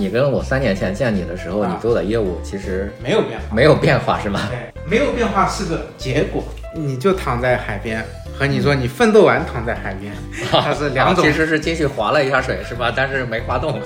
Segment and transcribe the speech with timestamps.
[0.00, 3.54] 你跟我三年前见你的时候，啊你做的业务其实没有变化。
[3.54, 4.48] 没有变化，是吗？
[4.48, 4.58] 对，
[4.90, 6.42] 没有变化是个结果。
[6.74, 8.02] 你就躺在海边，
[8.32, 10.10] 和你说你奋斗完躺在海边，
[10.50, 12.90] 它是两种其实是进去划了一下水，是吧？
[12.96, 13.78] 但是没划动。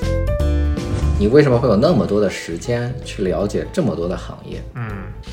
[1.19, 4.63] 你为什么会有那么多的时间去了解这么多的行业？
[4.77, 4.85] 嗯，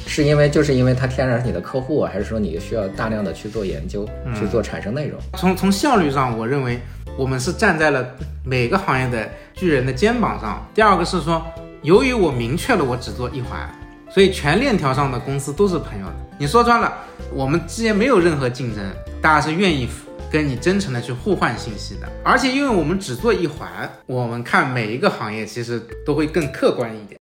[0.07, 5.19] 是因为就是因为它天然是你的客户啊，还是说你需要大量的去做研究，嗯去做产生内容？
[5.37, 6.79] 从从效率上，我认为
[7.17, 8.05] 我们是站在了
[8.45, 10.65] 每个行业的巨人的肩膀上。
[10.73, 11.45] 第二个是说，
[11.81, 13.69] 由于我明确了我只做一环，
[14.09, 16.15] 所以全链条上的公司都是朋友的。
[16.37, 16.93] 你说穿了，
[17.33, 18.83] 我们之间没有任何竞争，
[19.21, 19.87] 大家是愿意
[20.31, 22.07] 跟你真诚的去互换信息的。
[22.23, 27.19] 而且因为我们只做一环，我们看每一个行业其实都会更客观一点。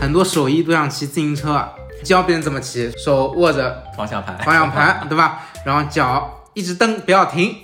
[0.00, 5.40] 很多手艺都像骑自行车啊，教别人怎么骑，手握着方向盘，方向盘，对吧？
[5.64, 7.56] 然后脚一直蹬，不要停，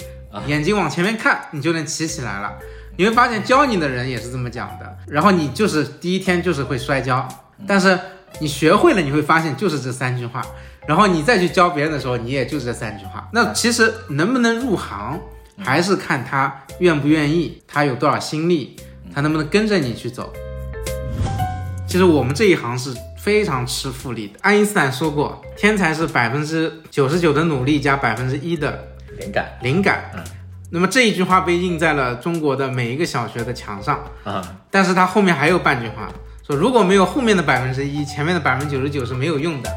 [0.47, 2.53] 眼睛往前面看，你就能骑起来了。
[2.97, 7.27] 你会发现教你的人也是这么讲的，然后你就是第一天就是会摔跤，
[7.67, 7.99] 但是
[8.41, 10.43] 你学会了，你会发现就是这三句话，
[10.87, 13.29] 然后你再去教别人的时候，你也就这三句话。
[13.33, 15.19] 那其实能不能入行，
[15.59, 18.77] 还是看他愿不愿意，他有多少心力，
[19.15, 20.33] 他能不能跟着你去走。
[21.87, 24.35] 其实我们这一行是非常吃复利的。
[24.43, 28.87] 爱因斯坦说过，天才是百分之九十九的努力加百分之一的
[29.21, 30.11] 灵感灵感。
[30.15, 30.21] 嗯
[30.73, 36.09] 那么这一句话被印在了中国的每一个小学的墙上，啊，但是它后面还有半句话，
[36.47, 39.71] 说如果没有后面的百分之一，前面的百分之九十九是没有用的。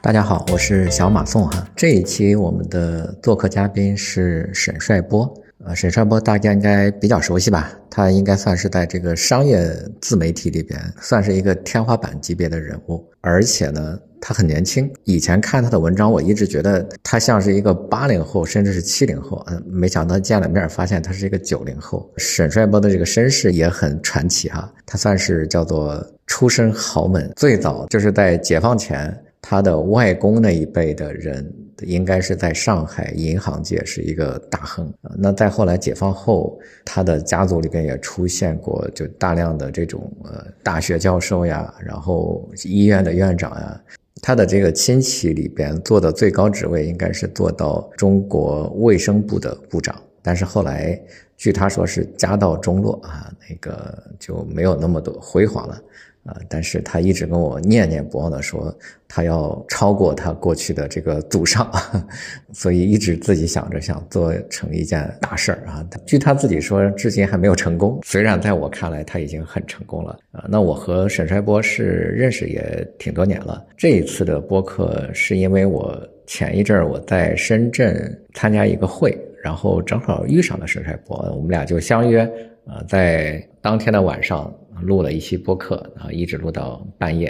[0.00, 1.62] 大家好，我是小马宋哈。
[1.76, 5.30] 这一期我们的做客嘉宾是沈帅波，
[5.66, 7.70] 呃，沈帅波大家应该比较熟悉吧？
[7.90, 9.62] 他应该算是在这个商业
[10.00, 14.90] 自媒体里边算是一个天花板级别的人物，而且呢，他很年轻。
[15.04, 22.10] 以前看他的文章，我一直觉得他像是一个八零后，甚至是七零后，嗯，没想到见了面发现他是一个九零后。
[22.16, 29.14] 沈帅波的这个身世也很传奇哈，他算是叫做出身豪门，最早就是在解放前。
[29.46, 31.46] 他的外公那一辈的人，
[31.82, 34.90] 应该是在上海银行界是一个大亨。
[35.18, 43.78] 那再后来解放后，他的家族里边也出现过就大量的这种呃大学教授呀，然后医院的院长呀。
[44.26, 50.98] 他的这个亲戚里边做的最高职位应该是做到中国卫生部的部长，但是后来
[51.36, 55.78] 据他说是家道中落啊，那个就没有那么多辉煌了。
[56.24, 56.36] 啊！
[56.48, 58.74] 但是他一直跟我念念不忘的说，
[59.06, 61.70] 他要超过他过去的这个祖上，
[62.52, 65.86] 所以一直自己想着想做成一件大事儿啊。
[66.06, 68.00] 据他自己说，至今还没有成功。
[68.04, 70.44] 虽然在我看来他已经很成功了啊。
[70.48, 73.64] 那我和沈帅波是认识也挺多年了。
[73.76, 75.96] 这一次的播客是因为我
[76.26, 82.26] 前一阵儿我在深圳参加一个会，然后正好遇上了沈帅波，我们俩就相约
[82.66, 84.52] 啊，在当天的晚上。
[84.82, 87.28] 录了一期播客啊，一直录到半夜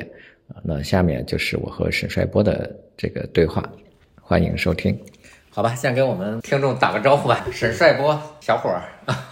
[0.48, 0.56] 啊。
[0.64, 3.62] 那下面就是我和沈帅波的这个对话，
[4.18, 4.98] 欢迎收听。
[5.50, 7.46] 好吧，先给我们听众打个招呼吧。
[7.52, 8.82] 沈帅波，小伙儿，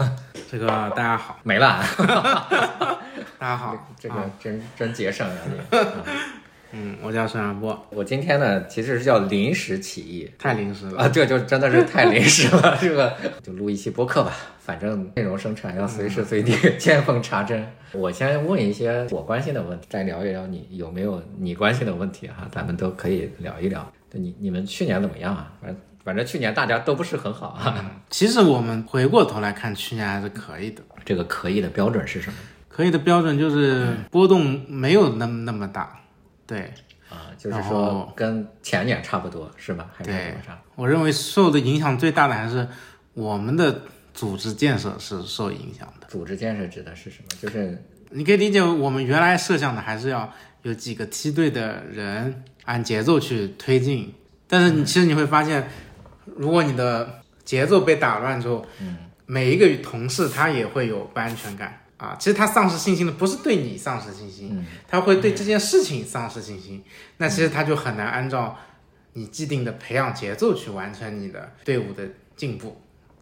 [0.51, 1.83] 这个大家好，没了。
[3.41, 5.79] 大家好，这个啊真真节省啊你。
[6.73, 12.77] 嗯，我叫孙阳波，我今天呢，其实是叫临时起意太临时了啊，这就真的是太临时了。
[12.81, 17.67] 这个就录一期播客吧，反正内容生产要随时随地 见缝插针。
[17.93, 23.91] 我先问一些我关心的问题，再聊一聊你有没有你关心的问题哈，咱们都可以聊一聊。
[24.13, 25.53] 你你们去年怎么样啊？
[25.61, 28.01] 反正反正去年大家都不是很好啊。
[28.09, 30.83] 其实我们回过头来看，去年还是可以的。
[31.05, 32.37] 这个可以的标准是什么？
[32.69, 36.01] 可以的标准就是波动没有那么那么大，
[36.53, 36.73] 对。
[37.09, 39.91] 啊，就是说跟前年差不多是吧？
[39.95, 40.59] 还是对多少？
[40.77, 42.67] 我认为受的影响最大的还是
[43.13, 43.83] 我们的
[44.15, 46.07] 组织建设是受影响的。
[46.09, 47.29] 组织建设指的是什么？
[47.39, 50.33] 就是你可以理解为我们原来设想的还是要
[50.63, 54.15] 有几个梯队的人按节奏去推进，
[54.49, 55.69] 但是你其实你会发现，
[56.25, 58.97] 如果你的节奏被打乱之后，嗯，
[59.27, 62.17] 每一个同事他也会有不安全感啊。
[62.19, 66.83] 其实他丧失信心的不是对你丧失信心，他会对这件事情丧失信心。
[67.19, 68.59] 那其实他就很难按照
[69.13, 72.81] 你既定的培养节奏去完成你的队伍的进步。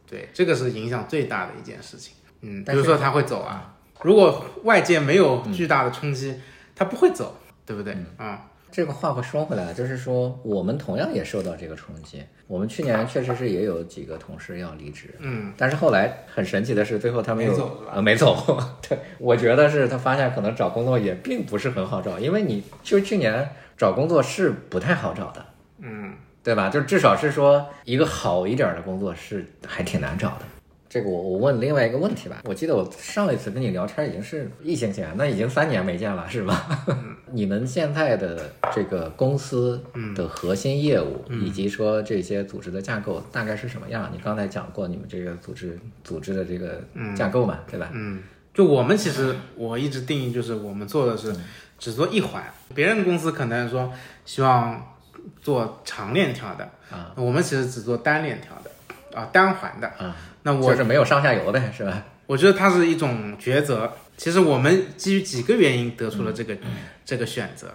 [0.08, 2.14] 对，这个是影响最大的一件事情。
[2.40, 6.34] 嗯，比如说他会走啊，如果外界没有巨大的冲击，
[6.74, 7.96] 他不会走，对不对？
[8.16, 12.22] 啊、这个话会说回来，就是说我们同样也受到这个冲击。
[12.46, 18.62] 我们去年确实是也有几个同事要离职，嗯，但是后来很神奇的是，最后他没有没走没走。
[18.88, 25.46] 对，我觉得是他发现可能找工作也并不是很好找，因为你就去年找工作是不太好找的，
[25.78, 26.68] 嗯，对吧？
[26.68, 30.42] 就至少是说一个好一点的工作是还挺难找的。
[30.90, 32.42] 这个我我问另外一个问题吧。
[32.44, 36.84] 我记得我上一次跟你聊天已经是疫情前，那已经三年没见了，是吧？
[37.30, 39.80] 你们现在的这个公司
[40.16, 44.10] 的核心业务，以及说这些组织的架构大概是什么样？
[44.12, 46.82] 你刚才讲过你们这个组织组织的这个
[47.14, 47.88] 架构嘛，对吧？
[47.92, 48.20] 嗯，
[48.52, 51.32] 就我们其实我一直定义就是我们做的是
[51.78, 52.42] 只做一环，
[52.74, 53.92] 别人公司可能说
[54.24, 54.96] 希望
[55.40, 60.16] 做长链条的啊，我们其实只做单链条的啊，单环的啊。
[60.42, 62.04] 那我就是没有上下游呗，是吧？
[62.26, 63.92] 我觉得它是一种抉择。
[64.16, 66.56] 其实我们基于几个原因得出了这个
[67.04, 67.68] 这个选择。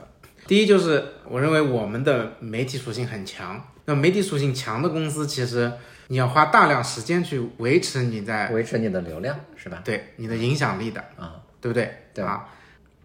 [0.48, 3.62] 第一就是我认为我们的媒体属性很强。
[3.86, 5.72] 那媒体属性强的公司，其实
[6.08, 9.82] 你要花大量时间去维持你在维持你的流量，是吧？
[9.84, 11.92] 对你的影响力的啊，对不对？
[12.14, 12.48] 对啊。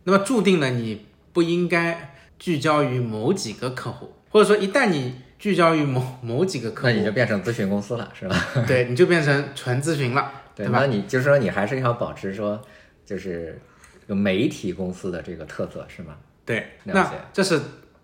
[0.04, 8.36] 那么注定了你不应该聚焦于某几个客户，或者说一旦你聚焦于某某几个客户，那你就变成咨询公司了，是吧？
[8.68, 10.80] 对，你就变成纯咨询了，对吧？
[10.80, 12.60] 那你就是说你还是要保持说，
[13.06, 13.58] 就是
[14.02, 16.14] 这个媒体公司的这个特色，是吗？
[16.44, 17.58] 对，那这是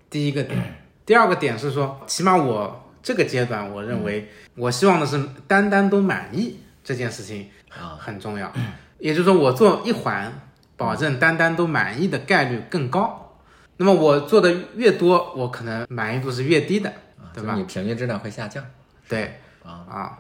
[0.09, 0.59] 第一个点。
[1.05, 8.51] 第二个点是说，起码我这个阶段，我认为我希望的是单单都满意这件事情啊很重要。
[8.99, 10.33] 也就是说，我做一环，
[10.77, 13.39] 保证单单都满意的概率更高。
[13.77, 16.95] 那么我做的越多，我可能满意度是越低的，啊，
[17.37, 18.65] 对吧你平均质量会下降
[19.09, 19.87] 对啊。
[19.89, 20.19] 啊。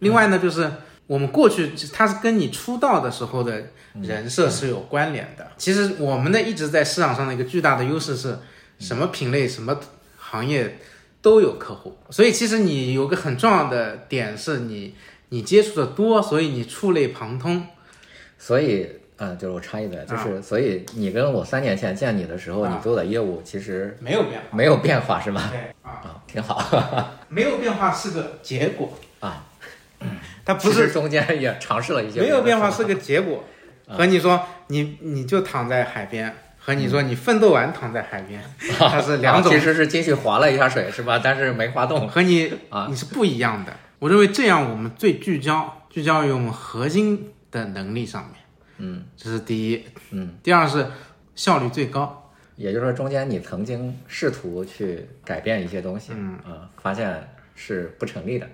[0.00, 0.70] 另外呢，就是
[1.06, 3.70] 我们过去它是跟你出道的时候的
[4.02, 5.50] 人设是有关联的。
[5.56, 8.38] 其实我们的一直在市场上的一个巨大的优势是
[8.78, 9.78] 什么品类、什么
[10.16, 10.78] 行业
[11.22, 14.94] 都有客户，所以其实你有个很重要的点是你
[15.30, 17.66] 你接触的多，所以你触类旁通。
[18.40, 25.50] 所以，嗯，就是我插一嘴，就是所以你跟我三年前见你的时候，啊你做的业务其实没有变化，没有变化，是吧？
[25.50, 29.44] 对啊，啊，挺好没有变化是个结果， 啊。
[30.44, 33.44] 它不是中间也尝试了一些没有变化是个结果。
[33.88, 38.40] 和你说你你就躺在海边，和你说你奋斗完躺在海边，
[38.78, 41.20] 它是两种啊其实是进去划了一下水，是吧？
[41.22, 43.72] 但是没划动和你啊你是不一样的。
[43.98, 48.37] 我认为这样我们最聚焦，聚焦于我们核心的能力上面，
[48.78, 49.84] 嗯这是第一。
[50.10, 50.86] 嗯，第二是
[51.34, 52.24] 效率最高。
[52.56, 58.48] 也就是说，中间你曾经试图去改变一些东西，嗯啊，发现是不成立的，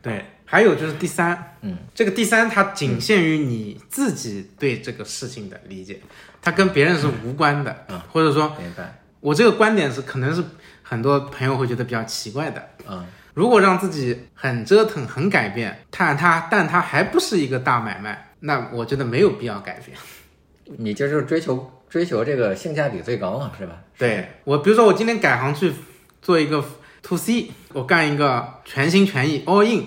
[0.00, 6.00] 对，还有就是第三，嗯，这个第三它仅限于你自己对这个事情的理解，
[6.40, 9.00] 它跟别人是无关的，嗯或者说明白？
[9.18, 10.44] 我这个观点是可能是
[10.84, 12.68] 很多朋友会觉得比较奇怪的。
[12.88, 13.04] 嗯，
[13.34, 19.96] 如果让自己很折腾、很改变，但它但它还不是一个大买卖，那我觉得没有必要改变。
[20.78, 23.74] 你就是追求追求这个性价比最高嘛，是吧？
[23.98, 25.72] 对我，比如说我今天改行去
[26.20, 26.64] 做一个
[27.02, 29.86] to C，我干一个全心全意 all in，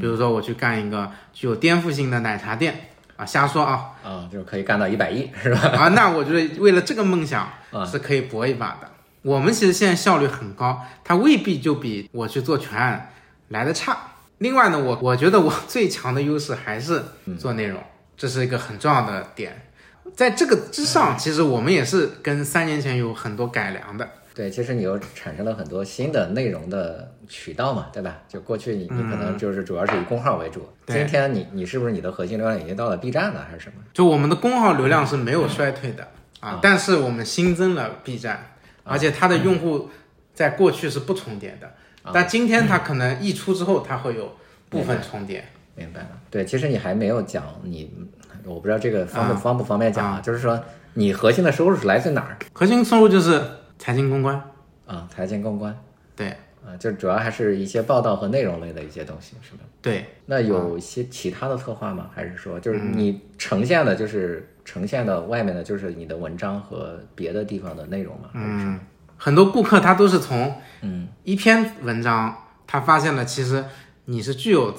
[0.00, 5.60] 比如说我去干一个具有颠覆性的奶茶店啊，瞎说啊啊，就是可以干到一百亿，是吧？
[5.60, 8.90] 啊，那我觉得为了这个梦想啊是可以搏一把的。
[9.22, 13.10] 我们其实现在效率很高，它未必就比我去做全案
[13.48, 13.96] 来的差。
[14.38, 17.02] 另外呢，我我觉得我最强的优势还是
[17.38, 17.80] 做内容，
[18.16, 19.62] 这是一个很重要的点。
[20.14, 24.08] 在这个之上，其实我们也是跟三年前有很多改良的。
[24.34, 28.18] 对，其实你又产生了很多新的内容的渠道嘛，对吧？
[28.28, 33.82] 就过去你你可能就是主要是以公号为主，对今天你你是不是你的核心流量已经到了 B 站了还是什么？
[33.92, 36.08] 就我们的公号流量是没有衰退的
[36.40, 39.88] 啊啊，但是我们新增了 B 站，而且它的用户
[40.34, 41.68] 在过去是不重叠的，
[42.02, 44.36] 啊但今天它可能一出之后，它会有
[44.68, 45.44] 部分重叠。
[45.74, 46.08] 明白了。
[46.30, 47.90] 对，其实你还没有讲你，
[48.44, 50.62] 我不知道这个方不啊方不方便讲啊，就是说
[50.94, 53.40] 你核心的收入是来自哪儿核心收入就是
[53.78, 54.40] 财经公关，
[54.86, 55.08] 啊？
[55.10, 55.76] 财经公关
[56.14, 56.28] 对
[56.64, 59.60] 啊，就主要还是一些报道和内容类的一些东西，是吧？
[59.82, 62.08] 对，那有一些其他的策划吗？
[62.14, 68.30] 还是说就是嗯你呈现的，就是呈现的外面的，就是你的文章和别的地方的内容吗？
[68.32, 68.80] 嗯，
[69.18, 72.34] 很多顾客他都是从嗯一篇文章，
[72.66, 73.62] 他发现了其实
[74.06, 74.74] 你是具有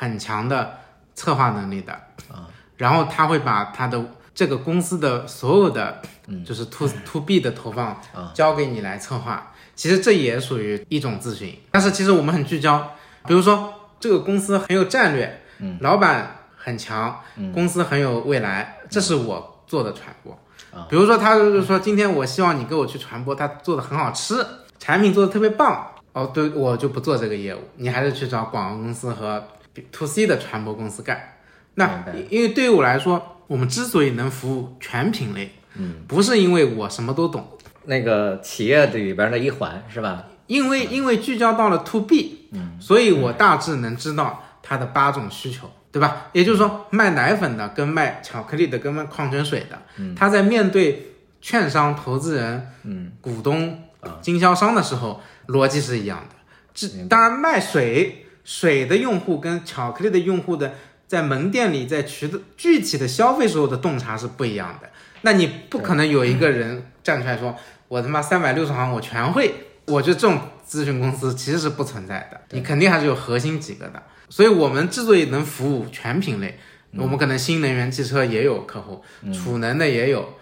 [0.00, 0.78] 很强的
[1.14, 1.92] 策划能力的
[2.32, 4.02] 啊，然后他会把他的
[4.34, 6.42] 这个公司的所有的嗯。
[6.42, 8.32] 就是 to to B 的投放啊。
[8.32, 12.92] 交给你来策划，其实这也属于一种咨询，但是其实我们很聚焦，
[13.26, 20.32] 比如说这个公司很有战略，嗯，老板很强，嗯公司很有未来，这是我做的传播。
[20.72, 20.86] 啊。
[20.88, 24.46] 比如说，他就是说，今天我希望你给我去传播，他做的很好吃，
[24.78, 25.86] 产品做的特别棒。
[26.12, 29.44] 哦，对，我就不做这个业务，你还是去找广告公司和
[29.92, 31.36] to C 的传播公司干。
[31.74, 37.46] 那因为对于我来说，我们之所以能服务全品类，嗯，不是因为我什么都懂，
[37.84, 40.24] 那个企业里边的一环是吧？
[40.46, 46.26] 因为因为聚焦到了 to B，嗯，所以我大致能知道它的八种需求，对吧？
[46.32, 53.80] 也就是说，卖奶粉的跟卖巧克力的跟卖矿泉水的，嗯，他在面对券商、投资人、嗯，股东、
[54.20, 56.34] 经销商的时候，逻辑是一样的。
[56.74, 60.74] 这当然，卖水水的用户跟巧克力的用户的
[61.06, 64.88] 在门店里在渠道具体的消费时候的洞察是不一样的。
[65.22, 67.54] 那你不可能有一个人站出来说，
[67.88, 69.54] 我他妈三百六十行我全会。
[69.86, 74.00] 我觉得这种咨询公司其实是不存在的，你肯定还是有核心几个的。
[74.28, 76.56] 所以我们之所以能服务全品类，
[76.96, 80.34] 我们可能新能源汽车也有客户，储能的也有，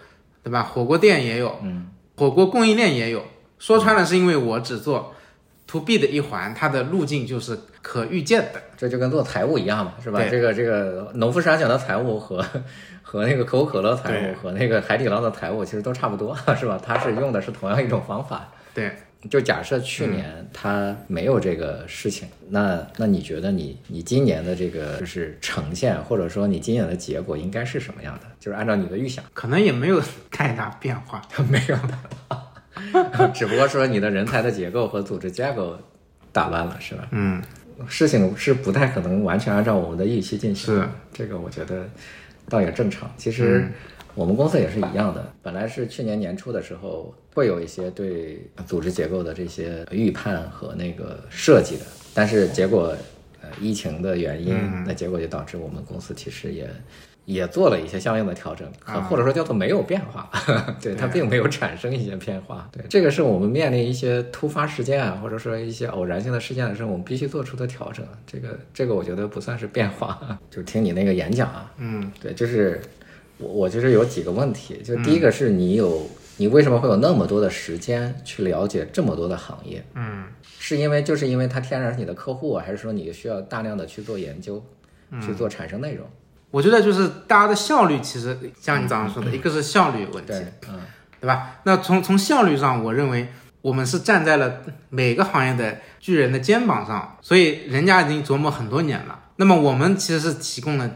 [0.43, 0.61] 对吧？
[0.61, 1.59] 火锅店也有，
[2.15, 3.25] 火锅供应链也有。
[3.57, 5.15] 说穿了，是因为我只做
[5.69, 8.59] to B 的一环，它的路径就是可预见的。
[8.75, 10.19] 这就跟做财务一样嘛，是吧？
[10.27, 12.43] 这个这个农夫山泉的财务和
[13.03, 16.81] 和那个可口可乐财务和那个海底捞的财务其实都差不多， 是吧？
[16.83, 18.49] 它是用的是同样一种方法。
[18.73, 18.91] 对。
[19.29, 28.27] 就假设去年他没有这个事情，那那你觉得你你今年的这个就是呈现，或者说你今年的结果应该是什么样的？
[28.39, 31.21] 就是按照你的预想，可能也没有太大变化，
[31.51, 31.99] 没有的，
[33.33, 35.77] 只不过说你的人才的结构和组织架构
[36.31, 37.07] 打乱了，是吧？
[37.11, 37.41] 嗯，
[37.87, 41.87] 事情是不太可能完全按照我们的预期进行，是这个，我觉得
[42.47, 43.11] 倒也正常。
[43.17, 43.67] 其实。
[44.15, 52.93] 我们公司也是一样的，本来是去年年初的时候会有一些对组织结构的这些预判和那个设计的，但是结果，
[53.39, 56.69] 呃，疫情的原因，那结果就导致我们公司其实也
[57.31, 58.67] 也做了一些相应的调整，
[59.03, 60.27] 或者说叫做没有变化，
[60.81, 62.67] 对它并没有产生一些变化。
[62.71, 68.03] 对，这个是我们面临一些突发事件啊或者说一些偶然性的事件的时候，我们必须做出的调整。
[68.25, 70.19] 这个这个我觉得不算是变化。
[70.49, 72.81] 就听你那个演讲啊，嗯，对，就是。
[73.41, 76.05] 我我就是有几个问题，就第一个是你有
[76.35, 79.81] 你为什么会有那么多的时间去了解这么多的行业？
[79.95, 80.25] 嗯，
[80.59, 84.61] 是因为就是因为它天然是你的客户，还是说你需要大量的去做研究，
[85.21, 86.05] 去做产生内容？
[86.51, 90.33] 我觉得就是大家的效率，其实像你早上说的，一个是效率问题，
[90.67, 90.79] 嗯，
[91.19, 91.57] 对吧？
[91.63, 93.27] 那从从效率上，我认为
[93.61, 99.19] 我们是站在了每个行业的巨人的肩膀上，所以人家已经琢磨很多年了。
[99.35, 100.89] 那么我们其实是提供了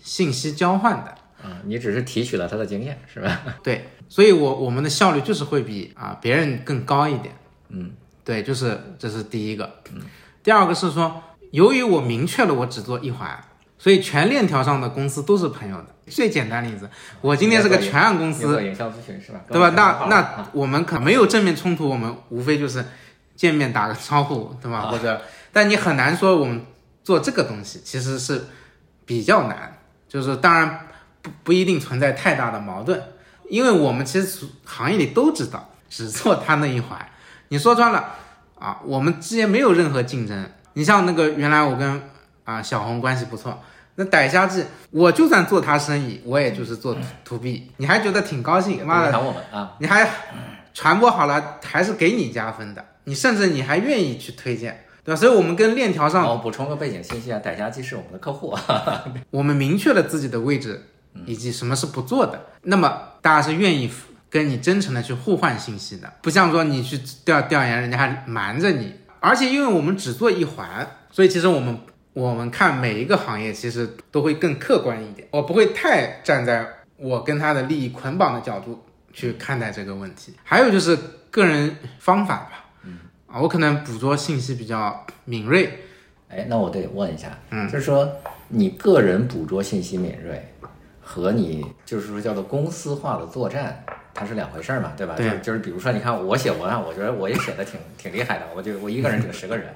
[0.00, 1.14] 信息交换的。
[1.44, 3.42] 嗯，你只是提取了他的经验，是吧？
[3.64, 7.34] 对，所以，我我们的效率就是会比啊别人更高一点。
[7.70, 7.90] 嗯，
[8.24, 9.68] 对，就是这是第一个。
[9.92, 10.00] 嗯，
[10.44, 13.42] 第二个是说，由于我明确了我只做一环，
[13.82, 15.86] 所以全链条上的公司都是朋友的。
[16.06, 16.88] 最简单例子，
[17.20, 19.40] 我今天是个全案公司，营销咨询是吧？
[19.48, 19.70] 对吧？
[19.74, 22.84] 那那我们可没有正面冲突，我们无非就是
[23.34, 24.82] 见面打个招呼，对吧？
[24.82, 25.20] 或者，
[25.52, 26.64] 但你很难说我们
[27.02, 28.46] 做这个东西其实是
[29.04, 29.76] 比较难，
[30.08, 30.86] 就是当然。
[31.22, 33.00] 不不一定存在太大的矛盾，
[33.48, 36.98] 因为我们其实行业里都知道，只做他那一环。
[37.46, 38.14] 你说穿了
[38.58, 40.44] 啊，我们之间没有任何竞争。
[40.72, 42.02] 你像那个原来我跟
[42.52, 43.58] 啊小红关系不错，
[43.96, 48.86] 那逮虾记，我就算做他生意，我也就是做 to B，你还觉得挺高兴？
[48.86, 49.18] 妈的，
[49.52, 50.08] 啊，你还
[50.74, 54.84] 传播好了，还是给你加分的，你甚至你还愿意去推荐。
[55.04, 55.20] 对吧？
[55.20, 58.56] 所以，我们跟链条上，我补充个背景信息啊，逮虾机是我们的客户，
[59.30, 60.88] 我们明确了自己的位置。
[61.26, 63.92] 以及什么是不做的，那么大家是愿意
[64.30, 68.94] 跟你真诚的去互换信息的，不像说你去调调研，人家还瞒着你。
[69.20, 71.78] 而且因为我们只做一环，所以其实我们
[72.12, 76.66] 我们看每一个行业其实都会更客观一点，我不会太站在
[76.96, 80.34] 我跟他的利益捆绑的角度去看待这个问题。
[80.44, 80.96] 还有就是
[81.30, 85.78] 个人方法吧，嗯啊，我可能捕捉信息比较敏锐。
[86.28, 88.10] 哎，那我得问一下，嗯，就是说
[88.48, 90.48] 你个人捕捉信息敏锐。
[91.04, 95.14] 和你就是说叫做公司化的作战，它是两回事儿嘛，对吧？
[95.16, 99.66] 对，就是比如说，你看我写文案，我觉得我也写的挺 挺厉害的，我就我一个人顶十个人，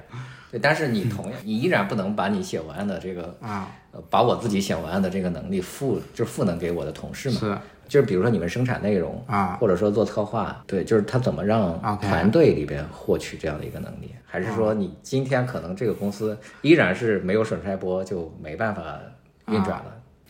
[0.51, 0.59] 对。
[0.59, 3.69] 但是你同样，你依然不能把你写文案的这个啊，
[4.09, 7.37] 把我自己写文案的这个能力赋就赋能给我的同事嘛。
[7.39, 7.57] 是。
[7.87, 14.11] 就是比如说你们生产内容啊，或者说做策划，对，就是他怎么让团队里边获取这样的一个能力？
[14.25, 18.99] 还是说你今天可能这个公司依然是没有水帅波就没办法
[19.47, 19.85] 运转了？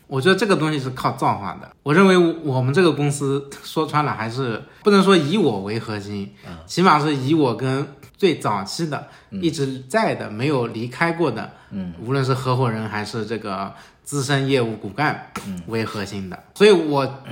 [0.06, 1.68] 我觉得这个东西是靠造化的。
[1.82, 6.32] 我认为我们这个公司说穿了还是不能说以我为核心，
[6.64, 7.84] 起码是以我跟
[8.18, 13.72] 最早期的一直在的没有离开过的，嗯，无论是合伙人还是这个
[14.02, 15.30] 资深业务骨干
[15.68, 16.38] 为核心的。
[16.56, 17.22] 所以我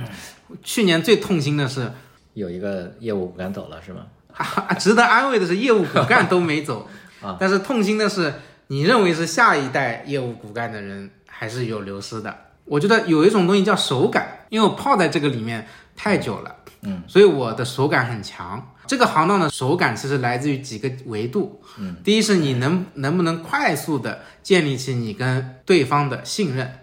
[0.63, 1.91] 去年最痛心的是
[2.33, 4.05] 有一个业务骨干走了，是吗？
[4.79, 6.87] 值得安慰的是业务骨干都没走
[7.21, 8.33] 啊，但是痛心的是
[8.67, 12.33] 你认为是下一代业务骨干的人还是有流失的。
[12.63, 18.73] 我觉得有一种东西叫手感，因为我泡在这个里面太久了，嗯，所以我的手感很强。
[18.87, 26.79] 这个行当的手感其实来自于几个维度，嗯，第一是你能能不能快速的建立起你跟对方的信任，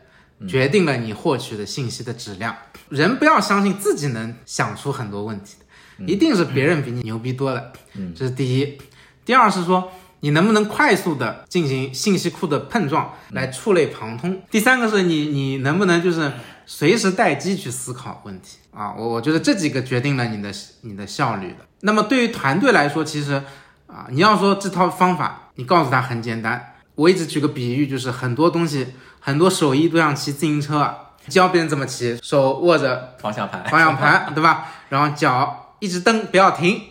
[0.47, 2.55] 决定了你获取的信息的质量。
[2.89, 5.57] 人不要相信自己能想出很多问题
[5.99, 8.79] 的，一定是别人比你牛逼多了，嗯，这是第一。
[9.25, 9.91] 第二是说。
[10.21, 14.41] 你能不能快速的进行信息库的碰撞，来触类旁通？
[14.51, 16.33] 第三个是你，你能不能就是
[16.67, 18.95] 随时待机去思考问题啊？
[18.97, 20.51] 我我觉得这几个决定了你的
[20.83, 21.59] 你的效率的。
[21.81, 23.43] 那么对于团队来说，其实
[23.87, 26.75] 啊，你要说这套方法，你告诉他很简单。
[26.95, 30.95] 我一直举个比喻，就是很多东西，很多手艺都像骑自行车，
[31.29, 34.69] 教别人怎么骑，手握着方向盘，方向盘 对吧？
[34.89, 36.83] 然后脚一直蹬，不要停，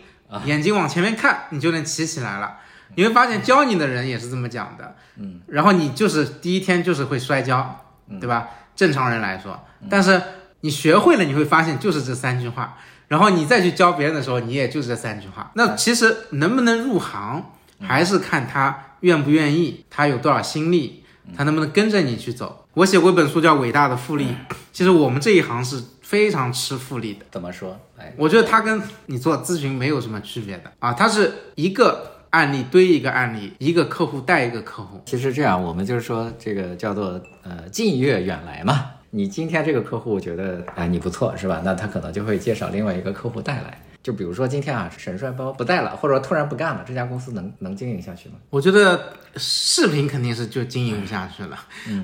[0.45, 2.57] 眼睛往前面看，你就能骑起来了。
[2.95, 7.85] 你会发现教你的人也是这么讲的，嗯，然后你就是第一天就是会摔跤，
[8.19, 8.49] 对吧？
[8.75, 10.21] 正常人来说，但是
[10.61, 12.77] 你学会了，你会发现就是这三句话，
[13.07, 15.51] 然后你再去教别人的时候，你也就是这三句话。
[15.55, 17.43] 那其实能不能入行，
[17.81, 21.03] 还是看他愿不愿意，他有多少心力，
[21.35, 22.65] 他能不能跟着你去走。
[22.73, 24.25] 我写过一本书叫《伟大的复利》，
[24.71, 27.25] 其实我们这一行是非常吃复利的。
[27.31, 27.79] 怎么说？
[27.97, 32.12] 哎，我觉得他跟你做咨询没有什么区别的啊，他是一个。
[32.33, 34.99] 案例堆一个案例，一个客户带一个客户。
[35.05, 38.85] 其实这样，我们就是说，这个叫做呃近悦远来嘛。
[39.11, 41.61] 你今天这个客户觉得哎你不错是吧？
[41.63, 43.79] 那他可能就会介绍另外一个客户带来。
[44.01, 48.35] 就比如说今天啊，沈帅包不带了，或者说突然不干了，这家公司能能经营下去吗？
[48.49, 51.57] 我觉得视频肯定是就经营不下去了，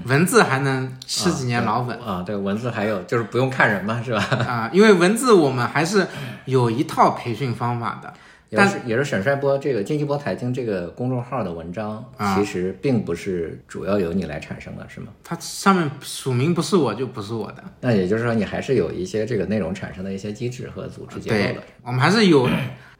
[0.06, 2.22] 文字还能吃几年老本啊。
[2.24, 4.22] 对，文字还有就是不用看人嘛，是吧？
[4.48, 6.06] 啊，因为文字我们还是
[6.46, 8.14] 有一套培训方法的。
[8.52, 12.04] 但是也是沈帅波这个经济波财经这个公众号的文章，
[12.36, 15.08] 其实并不是主要由你来产生的，是吗？
[15.24, 17.64] 它上面署名不是我就不是我的。
[17.82, 21.64] 那也就是说，你还是有一些这个内容产生的一些机制和组织结构的。
[21.84, 22.50] 我们还是有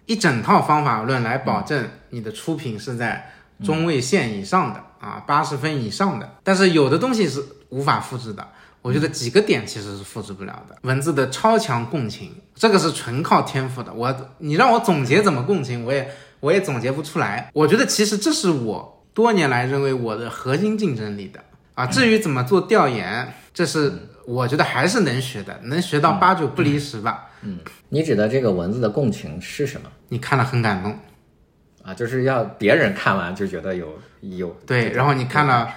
[0.06, 3.32] 一整套方法论来保证你的出品是在
[3.64, 6.38] 中位线以上的啊，八十分以上的。
[6.44, 8.48] 但是有的东西是无法复制的。
[8.82, 13.94] 我觉得几个点其实是复制不了的，文字的超强共情，这个是纯靠天赋的。
[13.94, 17.52] 我你让我总结怎么共情，我也我也总结不出来。
[17.54, 21.42] 我觉得其实这是我多年来认为我的核心竞争力的
[21.76, 21.86] 啊。
[21.88, 23.92] 至于怎么做调研，这是
[24.26, 27.28] 我觉得还是能学的，能学到八九不离十吧。
[27.42, 29.90] 嗯，你指的这个文字的共情是什么？
[30.08, 30.98] 你看了很感动
[31.84, 35.68] 啊，就是要别人看完就觉得有有对，然后你看了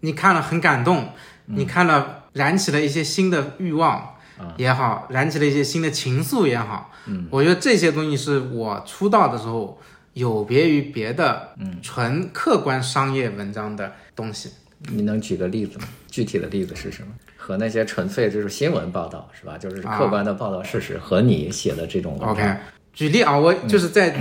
[0.00, 1.08] 你看了很感动，
[1.46, 2.18] 你看了。
[2.32, 4.14] 燃起了一些新的欲望
[4.56, 9.78] 也好，燃起了一些新的情愫也好，嗯，我觉得这些东西是我出道的时候
[10.14, 14.50] 有别于别的嗯纯客观商业文章的东西。
[14.88, 15.84] 你能举个例子吗？
[16.08, 17.08] 具体的例子是什么？
[17.36, 19.58] 和那些纯粹就是新闻报道是吧？
[19.58, 22.56] 就是客观的报道事实和你写的这种 OK。
[22.94, 24.16] 举例啊，我就是在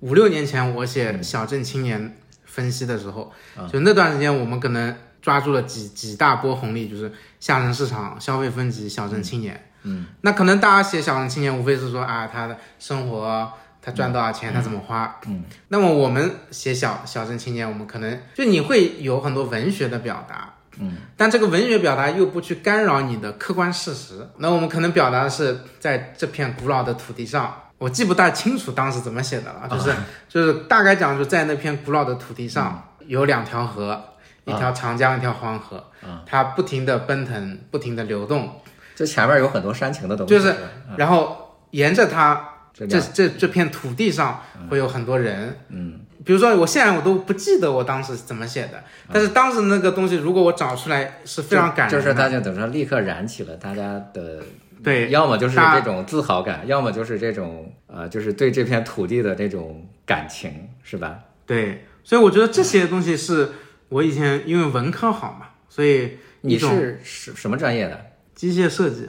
[0.00, 3.30] 五六年前我写小镇青年分析的时候，
[3.70, 4.96] 就那段时间我们可能。
[5.22, 9.68] 抓住了几几大波红利，就是下沉市场、消费分级、小镇青年。
[9.84, 15.18] 嗯，那可能大家写小镇青年，无非是说啊，他的生活他赚多少钱，他怎么花。
[15.26, 20.54] 嗯，那么我们写小小镇青年，我们可能就你会有很多文学的表达。
[20.78, 24.26] 嗯，但这个文学表达又不去干扰你的客观事实。
[24.38, 29.92] 那我们可能表达的是，在这片古老的土地上，我记不大清楚当时怎么写的了，就是
[30.28, 34.00] 就是大概讲，就在那片古老的土地上有两条河。
[34.44, 35.84] 一条长江，一条黄河，
[36.26, 38.60] 它不停的奔腾，不停的流动，
[38.94, 40.34] 这前面有很多煽情的东西。
[40.34, 40.54] 就是，
[40.96, 54.42] 然后沿着它，这这这片土地上会有很多人，嗯，比如说我现在我都不记得我当时怎么写的，但是当时那个东西如果我找出来是非常感人，就是大家等于说立刻燃起了大家的，
[54.82, 61.20] 对，要么就是这种自豪感，要么就是这种呃，就是对这片土地的这种感情，是吧？
[61.46, 63.52] 对，所以我觉得这些东西是。
[63.92, 68.06] 我以前因为文科好嘛，所以你是什什么专业的？
[68.34, 69.06] 机械设计。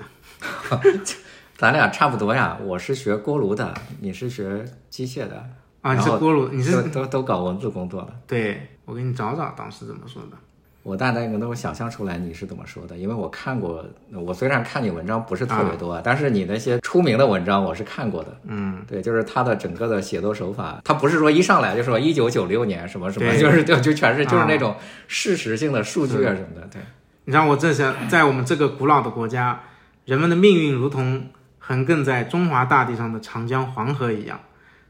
[1.55, 5.49] 咱俩差不多呀，我是学锅炉的，你是学机械的
[5.81, 5.93] 啊？
[5.95, 8.13] 你是锅炉，你是都都搞文字工作的？
[8.27, 10.37] 对，我给你找找当时怎么说的。
[10.83, 18.37] 我大概能够想象出来你是怎么说的，因为我看过，我虽然看你文章不是特别多，但是你那些出名的文章我是看过的。
[18.43, 24.75] 嗯，对，就是他的整个的写作手法，他不是说一上来就说一九九六年什么什么，就是就就全是就是那种
[25.07, 26.67] 事实性的数据啊什么的。
[26.69, 26.81] 对，
[27.23, 29.61] 你像我这些在我们这个古老的国家，
[30.03, 34.37] 人们的命运如同横亘在中华大地上的长江黄河一样，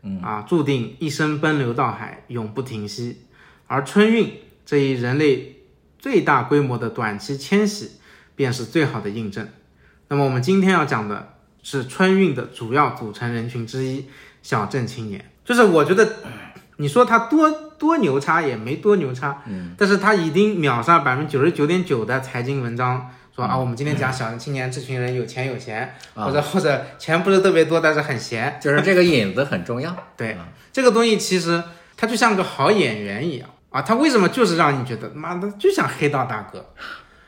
[0.01, 3.25] 嗯啊，注定一生奔流到海，永不停息。
[3.67, 4.33] 而春运
[4.65, 5.52] 这一人类。
[6.03, 7.91] 最大规模的短期迁徙，
[8.35, 9.47] 便是最好的印证。
[10.09, 14.05] 那么我们今天要讲的是春运的主要组成人群之一，
[14.41, 15.31] 小镇青年。
[15.45, 16.15] 就是我觉得，
[16.75, 29.95] 你说他多多牛叉也没多牛叉，嗯，但是他已经秒杀百分之九十九点九的财经文章，说啊，我们今天讲小镇青年这群人有钱有闲，或者或者钱不是特别多，但是很闲，就是这个引子很重要。
[30.17, 30.37] 对，
[30.73, 31.63] 这个东西其实
[31.95, 36.63] 它就像个好演员一样啊，他为什么就是让你觉得妈的就像黑道大哥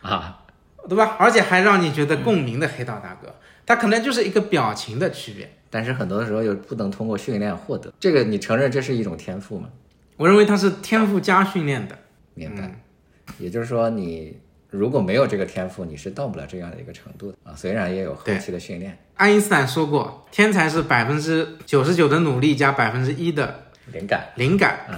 [0.01, 0.45] 啊，
[0.87, 1.15] 对吧？
[1.17, 3.33] 而且还让你觉得共鸣的黑道大哥。
[3.65, 7.91] 他可能就是一个表情的区别，但是很多的时候又不能通过训练获得。
[7.99, 9.69] 这个你承认这是一种天赋吗？
[10.17, 11.97] 我认为它是天赋加训练的。
[12.35, 12.79] 明白。
[13.39, 17.55] 也就是说，你如果没有这个天赋，你是到不了这样的一个程度的啊。
[17.55, 18.95] 虽然也有后期的训练。
[19.15, 24.27] 爱因斯坦说过，天才是百分之九十九的努力加百分之一的灵感。
[24.35, 24.85] 灵感。
[24.89, 24.95] 嗯。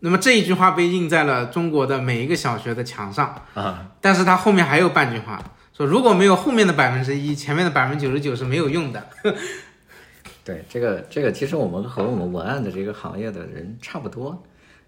[0.00, 3.92] 那么这一句话被印在了中国的每一个小学的墙上啊。
[4.00, 5.42] 但是它后面还有半句话。
[5.72, 9.02] 说如果没有后面的百分之一，前面的百分之九十九是没有用的。
[10.44, 14.42] 对，这个这个其实我们和我们文案的这个行业的人差不多。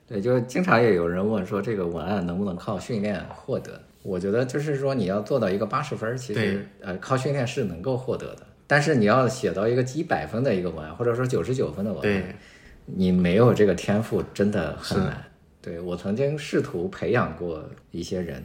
[0.07, 3.81] 对，就经常也有人问说这个文案能不能靠训练获得？
[4.03, 8.46] 我觉得就是说你要做到一个八十分，其实呃靠训练是能够获得的。
[8.66, 12.37] 但是你要写到一个几百分的一个文案，或者说九十九分的文案，
[12.87, 15.25] 你没有这个天赋真的很难。
[15.61, 18.42] 对我曾经试图培养过一些人。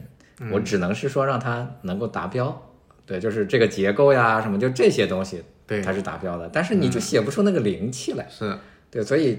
[0.52, 2.70] 我只能是说让他能够达标，
[3.04, 6.48] 对，就是这个结构呀什么，就这些东西，对，它是达标的。
[6.52, 8.56] 但是你就写不出那个灵气来，是
[8.88, 9.36] 对，所以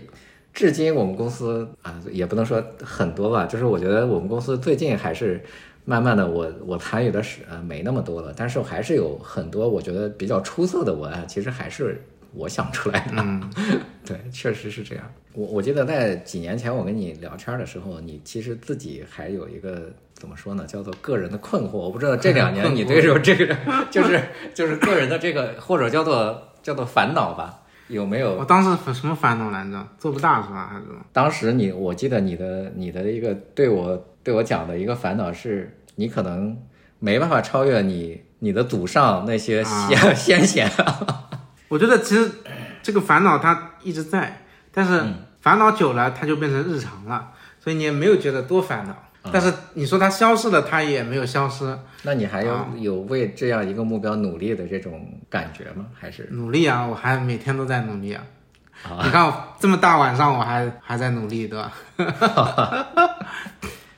[0.53, 5.41] 至今我们公司啊，也不能说很多吧，就是我觉得我们公司最近还是
[5.85, 13.13] 慢慢的，我我参与的是呃没那么多了，但是还是有很多我觉得比较出色的文案，其实还是我想出来的。
[13.17, 13.49] 嗯，
[14.05, 15.05] 对，确实是这样。
[15.33, 19.91] 我我记得在几年前我跟你聊天的时候，你其实自己还有一个。
[20.19, 20.65] 怎么说呢？
[20.67, 21.77] 叫做个人的困惑。
[21.77, 23.55] 我不知道这两年你对这 这个，
[23.89, 24.21] 就是
[24.53, 28.35] 就是个人的这个，或者叫做叫做烦恼吧，有没有？
[28.35, 29.87] 我当时什么烦恼来着？
[29.97, 30.71] 做不大是吧？
[30.73, 30.85] 还是？
[31.13, 36.61] 当时你，我记得你的你的一个对我对我讲的一个烦恼是，你可能
[36.99, 40.69] 没办法超越你你的祖上那些先先贤。
[41.69, 42.29] 我觉得其实
[42.83, 44.41] 这个烦恼它一直在，
[44.73, 45.01] 但是
[45.39, 47.31] 烦恼久了它就变成日常了，
[47.63, 48.93] 所以你也没有觉得多烦恼。
[49.31, 51.77] 但是你说它消失了，它也没有消失。
[52.03, 55.85] 那你还有有为这样一个目标努力的这种感觉吗？
[55.93, 56.85] 还是努力啊？
[56.85, 58.23] 我还每天都在努力啊！
[59.03, 61.73] 你看我这么大晚上，我还还在努力，对吧？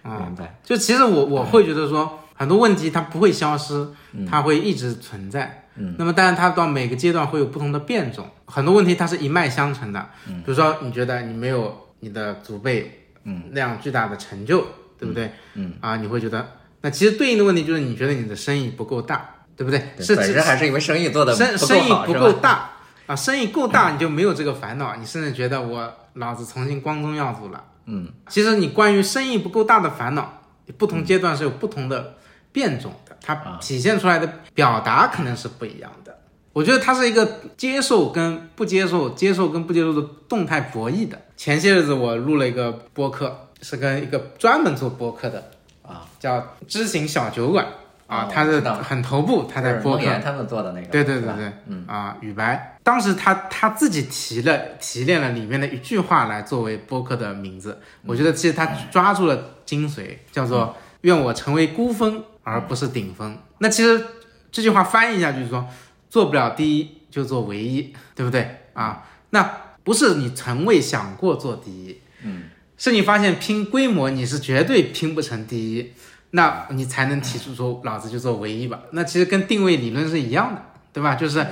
[0.04, 0.60] 明白。
[0.64, 3.88] 就其实我我会觉得说，很多问题它不会消失，
[4.28, 5.46] 它会一直存在。
[5.46, 5.61] 嗯。
[5.76, 8.30] 那么，但是它到每个阶段会有不同的变种。
[8.46, 10.10] 很多问题它是一脉相承的。
[10.28, 10.42] 嗯。
[10.42, 14.66] 比如说，你觉得你没有你的祖辈，嗯，那样巨大的成就。
[15.02, 15.32] 对不对？
[15.56, 16.48] 嗯啊，你会觉得，
[16.82, 19.82] 那其实对应的问题就是你觉得你的生意不够大，对不对？
[20.00, 22.70] 是本身还是因为生意做的生生意不够大
[23.08, 27.64] 啊，生意够大你就没有这个烦恼，你甚至觉得我老子重新光宗耀祖了。
[27.88, 30.44] 嗯，其实你关于生意不够大的烦恼，
[30.78, 32.18] 不同阶段是有不同的
[32.52, 36.18] 变种的，它体现出来的表达可能是不一样的。
[36.54, 41.18] 我觉得它是一个接受跟不接受、接受跟不接受的动态博弈的。
[41.38, 43.48] 前些日子我录了一个播客。
[43.64, 45.52] 是跟一个专门做播客的
[45.84, 47.64] 啊，叫知行小酒馆。
[48.08, 51.86] 啊，他是很头部，他在播客，他们做的那个，对对对对，嗯。
[51.88, 63.38] 啊，雨白，当时他他自己提了提炼了里面的一句话来作为播客的名字，我觉得其实他抓住了精髓，叫做愿我成为孤峰而不是顶峰。
[63.60, 64.06] 那其实
[64.52, 65.68] 这句话翻译一下就是说，
[66.10, 69.04] 做不了第一就做唯一，对不对啊？
[69.32, 72.44] 那不是你从未想过做第一，嗯。
[72.78, 75.94] 是你发现拼规模你是绝对拼不成第一，
[76.32, 78.80] 那你才能提出说老子就做唯一吧。
[78.94, 81.14] 那其实跟定位理论是一样的，对吧？
[81.14, 81.46] 就是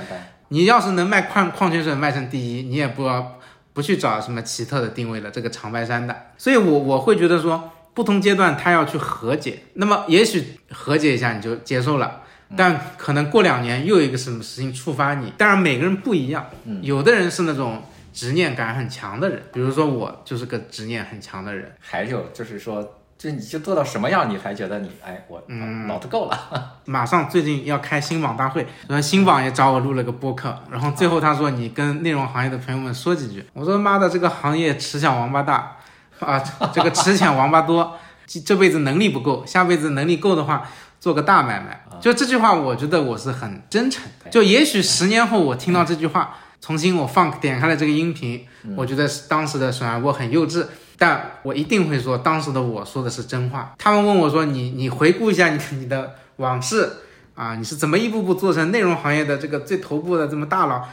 [0.48, 3.38] 你要是能卖矿矿泉水卖成第一，你也不要
[3.72, 6.16] 不去找什么奇特的定位了，这个长白山的。
[6.36, 12.22] 所以，我我会觉得说，不同阶段他要去和解，那么也许和解一下你就接受了，
[12.56, 15.30] 但可能过两年又有一个什么事情触发你。
[15.36, 16.46] 当然每个人不一样，
[16.80, 17.82] 有的人是那种。
[18.12, 21.72] 执念感很强的人，比如说我就是个执念很强的人。
[21.78, 25.40] 还有就是说，就你就做到什么样，你还觉得你哎，我
[25.86, 26.36] 老子够了。
[26.86, 33.44] 马上最近要开新网大会，然后新网也找我录了个播客，然后最后他说你跟内容行业的朋友们说几句。
[33.52, 35.76] 我说妈的，这个行业吃小王八大
[36.20, 37.96] 啊， 这个吃钱王八多，
[38.44, 40.68] 这辈子能力不够，下辈子能力够的话
[41.00, 41.84] 做个大买卖。
[42.00, 44.30] 就这句话，我觉得我是很真诚的。
[44.30, 46.36] 就也许十年后我听到这句话。
[46.62, 50.66] 重新我放点开了这个音频，我觉得当时的沈二波很幼稚，
[50.98, 53.74] 但我一定会说当时的我说的是真话。
[53.78, 56.98] 他们问我说：“你你回顾一下你你的往事
[57.34, 60.86] 啊，你是怎么一步步做成内容行业的这个最头部的这么大佬？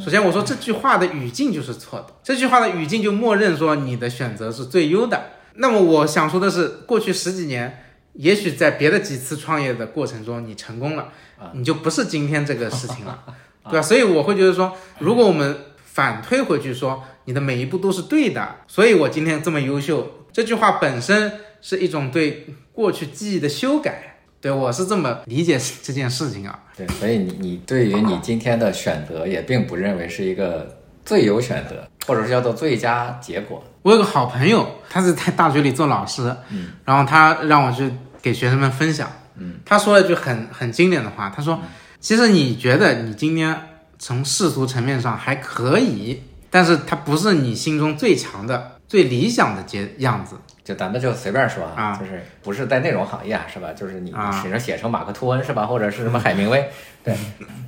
[0.00, 5.22] 首先我说这句话的语境就是错的，这句话的语境就默认说你的选择是最优的。
[5.54, 11.08] 那么我想说的是，过去十几年，也许在别的几次创业的过程中你成功了，
[11.52, 13.22] 你就不是今天这个事情了，
[13.68, 13.82] 对吧？
[13.82, 24.11] 所以我会觉得说，如果我们反推回去说，你的每一步都是对的，所以我今天这么优秀，这句话本身是一种对过去记忆的修改。
[24.42, 26.58] 对，我是这么理解这件事情啊。
[26.76, 33.62] 对，所以你你对于你今天的选择也并不认为是一个最优选择，或者是叫做最佳结果。
[33.82, 37.88] 我有个好朋友，他是在大学里做老师，嗯，然后他让我去
[38.20, 41.60] 给学生们分享，嗯，他说了一句很很经典的话，他说，
[42.00, 43.56] 其实你觉得你今天
[44.00, 50.36] 从世俗层面上还可以，但是它不是你心中最强的、最理想的结样子。
[50.62, 53.72] 就咱们就随便说啊，就是不是在内容行业啊是吧？
[53.72, 55.64] 就是你只能写成马克吐温是吧？
[55.64, 56.62] 或者是什么海明威，
[57.02, 57.16] 对，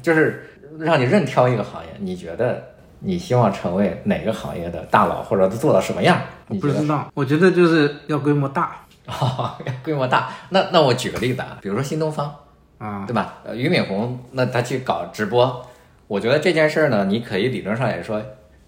[0.03, 2.63] 就是让你任挑一个行业，你觉得
[2.99, 6.21] 你希望成为哪个行业的大佬，或者做到什么样？
[6.61, 10.29] 不知道，我觉得就是要规模大，要 规模大。
[10.51, 12.33] 那那我举个例子啊，比如说新东方
[12.77, 13.39] 啊，对吧？
[13.45, 15.67] 呃，俞敏洪那他去搞直播，
[16.07, 18.23] 我觉得这件事儿呢，你可以理论上也说，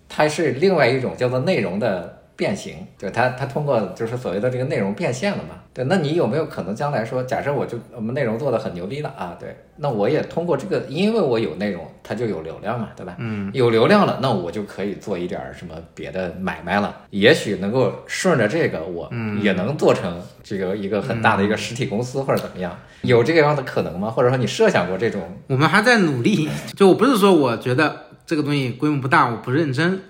[0.09, 2.16] 它是另外一种叫做内容的。
[2.37, 5.57] 变形，就他他通过就是所谓的这个内容变现了嘛？
[5.73, 9.37] 对，那你有没有可能将来说，假设我就我们内容做的很牛逼了啊？
[9.39, 13.17] 对，那我也通过这个，因为我有内容，它就有流量嘛，对吧？
[13.19, 19.11] 嗯，有流量了，那我就可以做一点什么别的买卖了，也许能够顺着这个，我
[19.43, 22.77] 也能做成这个一个很大的一个实体公司或者怎么样？
[23.03, 24.11] 有这个样的可能吗？
[24.11, 25.23] 或者说你设想过这种？
[25.49, 30.01] 我们还在努力，就我不是说我觉得这个东西规模不大，我不认真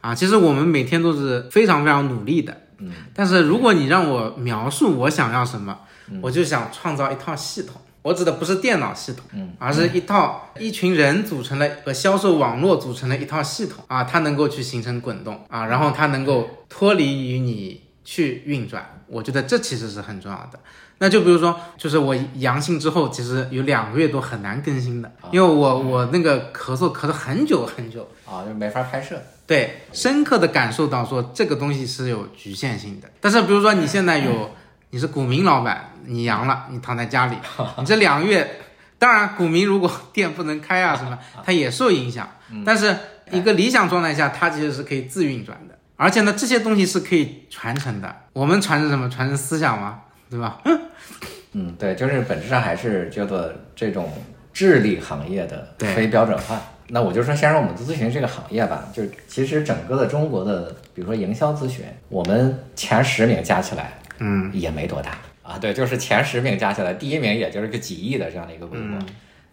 [0.00, 0.10] 啊。
[0.10, 5.78] 啊，其实我们每天都是非常非常努力的，嗯，但是如果你让我描述我想要什么，
[6.20, 7.80] 我就想创造一套系统。
[8.02, 19.02] 我指的不是电脑系统，嗯，而是一套一群人组成了和销售网络组成了一套系统啊，它能够去形成滚动啊，然后它能够脱离于你去运转。
[19.06, 20.58] 我觉得这其实是很重要的。
[20.96, 29.20] 那就比如说，就是我阳性之后，其实有两个月都很难更新的，因为我我那个咳嗽咳了很久很久啊，就没法拍摄。
[29.50, 33.10] 对，深刻的感受到说这个东西是有局限性的。
[33.20, 34.48] 但是比如说你现在有，
[34.90, 37.36] 你是股民老板，你阳了，你躺在家里，
[37.78, 38.48] 你这两个月，
[38.96, 42.28] 当然股民如果店不能开啊什么，它也受影响。
[42.64, 42.96] 但是
[43.32, 48.14] 一个理想状态下，它其实是可以自运转的，而且呢，这些东西是可以传承的。
[48.32, 49.10] 我们传承什么？
[49.10, 50.02] 传承思想吗？
[50.30, 50.60] 对吧？
[51.54, 54.12] 嗯，对，就是本质上还是叫做这种
[54.52, 56.62] 智力行业的非标准化。
[56.92, 65.56] 那我就说，先说我们咨询这个行业吧，就是其实整个的中国的，比如说营销咨询，我们前十名加起来，嗯，也没多大啊。
[65.58, 68.98] 对，就是前十名加起来，第一名也就是个几亿的这样的一个规模。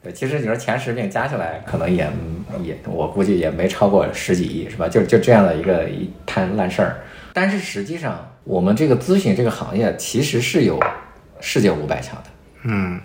[0.01, 2.09] 对，其实你说前十名加起来，可能也
[2.63, 4.89] 也，我估计也没超过十几亿，是吧？
[4.89, 6.97] 就就这样的一个一摊烂事儿。
[7.33, 10.79] 但是实际上，我们这个咨询这个行业其实是有
[11.39, 12.29] 世界五百强的，
[12.63, 12.99] 嗯。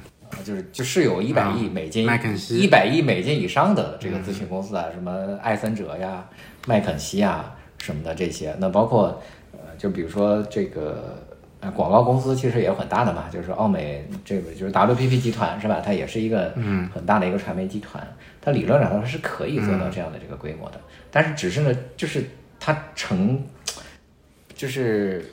[0.45, 6.25] 就是就是有一百亿美金，麦肯锡一百亿美金以上的这个咨询公司啊，什么艾森哲呀、
[6.67, 11.23] 麦肯锡啊什么的这些，那包括呃，就比如说这个
[11.61, 15.81] 呃广告公司其实也有很大的嘛，就是奥美这个就是 WPP 集团是吧？
[15.85, 16.53] 它也是一个
[16.95, 18.05] 很大的一个传媒集团，
[18.41, 22.25] 它理论上它是可以做到这样的这个规模的，但是只是呢，就是
[22.59, 23.43] 它成
[24.55, 25.25] 就是。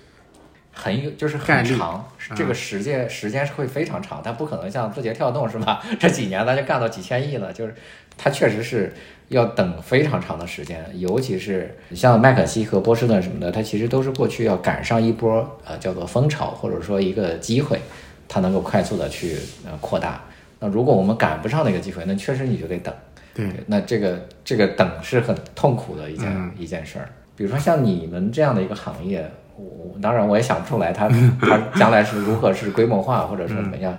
[0.71, 5.83] 很有就是很长，这个时间时间是会非常长，它不可能像字节跳动是吧？
[5.99, 7.73] 这几年咱就干到几千亿了，就是
[8.17, 8.93] 它确实是
[9.29, 17.79] 要等非常长的时间，尤其是像麦肯锡和波士顿什么的，它其实都是过去要赶上一波呃叫做风潮或者说一个机会，
[18.27, 20.21] 它能够快速的去呃扩大。
[20.59, 22.93] 那如果我们赶不上那个机会，那确实你就得等。
[23.33, 27.09] 对，那这个这个等是很痛苦的一件一件事儿。
[27.35, 29.29] 比如说像你们这样的一个行业。
[29.59, 31.09] 我当然我也想不出来，它
[31.41, 33.97] 它将来是如何是规模化或者说怎么样，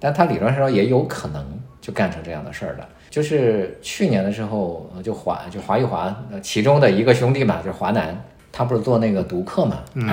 [0.00, 1.44] 但它理论上也有可能
[1.80, 2.88] 就干成这样的事儿了。
[3.08, 9.78] 就是去年的时候，就华就华玉华其中的一个兄弟嘛，就是华南，他不是做那个读客嘛？
[9.94, 10.08] 嗯，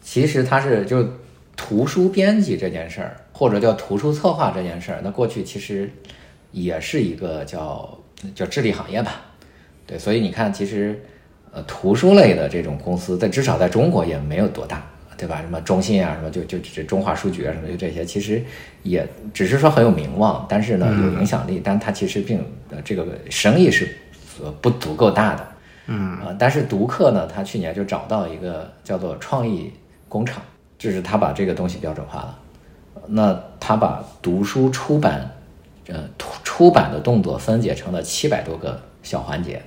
[0.00, 1.06] 其实他是就
[1.56, 5.90] 图书编辑这件事儿，或者叫图书策划这件事儿，那过去其实
[6.50, 7.98] 也是一个叫
[8.34, 9.20] 叫智力行业吧？
[9.86, 11.00] 对，所以你看，其实。
[11.52, 14.82] 呃，图书类的这种公司，在至少在中国也没有多大，
[15.16, 15.40] 对吧？
[15.40, 18.42] 什么中信啊，什么就就这中华书局啊，什么就这些，其实
[18.82, 22.38] 也只是说很有名望，但是呢有影响力，但它其实并
[22.70, 23.88] 呃这个生意是
[24.42, 25.48] 呃不足够大的，
[25.86, 26.18] 嗯。
[26.20, 29.72] 啊，但是读客呢，他去年就找到一个叫做创意
[30.08, 30.42] 工厂，
[30.78, 32.38] 就是他把这个东西标准化了，
[33.06, 35.30] 那他把读书出版
[35.88, 36.04] 呃
[36.44, 39.62] 出版的动作分解成了七百多个小环节，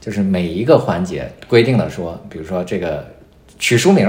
[0.00, 3.06] 就是每一个环节规定了说，比如说这个
[3.58, 4.08] 取书名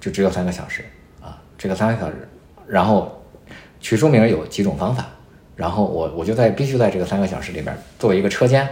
[0.00, 0.82] 就只有三个小时
[1.20, 2.28] 啊，这个三个小时，
[2.66, 3.22] 然后
[3.80, 5.06] 取书名有几种方法，
[5.54, 8.66] 然后我我就在必须在这个三个小时里边作为一个车间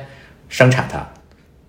[0.49, 1.07] 生产它，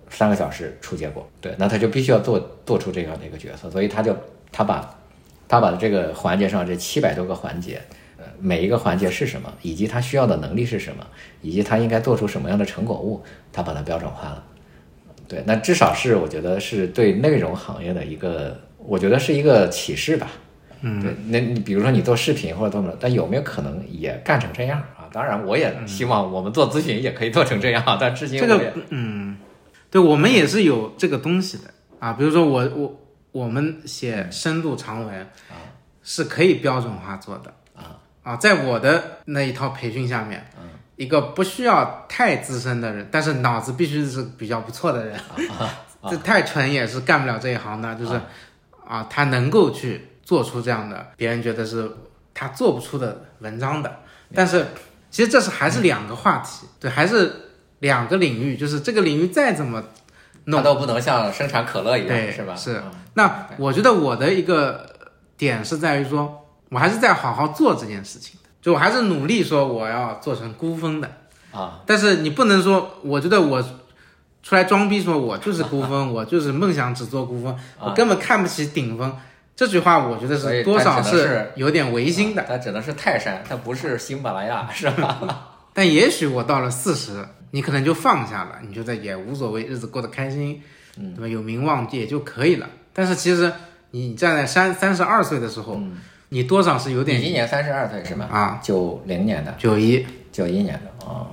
[0.09, 4.15] 三个小时出结果，对，那他就必须要做做出这样的一个角色，所以他就
[4.51, 4.97] 他把
[5.47, 7.81] 他把这个环节上这七百多个环节。
[8.39, 11.05] 每一个环节是什么，以及他需要的能力是什么，
[11.41, 14.43] 以及他应该做出什么样的成果物，他把它标准化了。
[15.27, 20.27] 对，那至少是我觉得是对内容行业的一个，我觉得是一个启示吧。
[20.81, 25.09] 嗯，对，那你比如说你做视频或者做什么，但有没有可能也干成这样啊？
[25.11, 29.37] 当然，我也希望我们做咨询也可以做成这样，但至今这个，嗯，
[29.89, 31.63] 对我们也是有这个东西的
[31.99, 32.13] 啊。
[32.13, 35.55] 比如说我我我们写深度长文啊，
[36.03, 37.53] 是可以标准化做的。
[38.23, 45.19] 啊，在我的那一套培训下面，嗯，一个不需要太资深的人，但是脑子必须是比较不错的人，
[46.09, 47.93] 这太蠢也是干不了这一行的。
[47.95, 48.19] 就是，
[48.87, 51.89] 啊，他能够去做出这样的别人觉得是
[52.33, 53.99] 他做不出的文章的。
[54.33, 54.65] 但是，
[55.11, 57.31] 其实这是还是两个话题，对，还是
[57.79, 58.55] 两个领域。
[58.55, 59.83] 就是这个领域再怎么
[60.45, 62.55] 弄，都不能像生产可乐一样，对，是吧？
[62.55, 62.81] 是。
[63.13, 64.89] 那我觉得我的一个
[65.37, 66.41] 点是在于说。
[66.69, 71.07] 我还是在好好做这件事情的，就我还是努力说我要做成孤峰的
[71.51, 71.83] 啊。
[71.85, 73.61] 但是你不能说，我觉得我
[74.41, 79.15] 出来装逼说我就是孤峰， 我就是梦想只做孤峰，我根本看不起顶峰。
[79.55, 82.43] 这句话我觉得是多少是有点违心的。
[82.47, 85.59] 它只能是泰山，它不是喜马拉雅， 是吧？
[85.71, 90.59] 但也许我到了四十，你可能就放下了，你觉得也无所谓，日子过得开心，
[90.95, 91.27] 对吧？
[91.27, 92.67] 有名望也就可以了。
[92.93, 93.53] 但是其实
[93.91, 95.79] 你站在三三十二岁的时候。
[96.29, 97.19] 你多少是有点？
[97.19, 98.25] 你今年三十二岁是吗？
[98.31, 101.27] 啊，九零年的，九一，九一年的哦。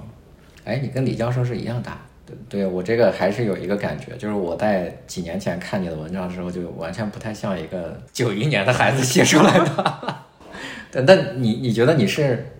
[0.64, 1.98] 哎，你跟李教授是一样大。
[2.24, 10.16] 对，对我这个还是有一个感觉，就是我在几年前看你的文章的时候，就完全不太像一个九一年的孩子写出来的。
[10.92, 12.52] 但但你你觉得你是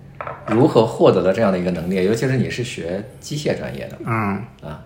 [0.49, 2.03] 如何获得的这样的一个能力？
[2.05, 4.83] 尤其是你是学机械专业的，嗯啊，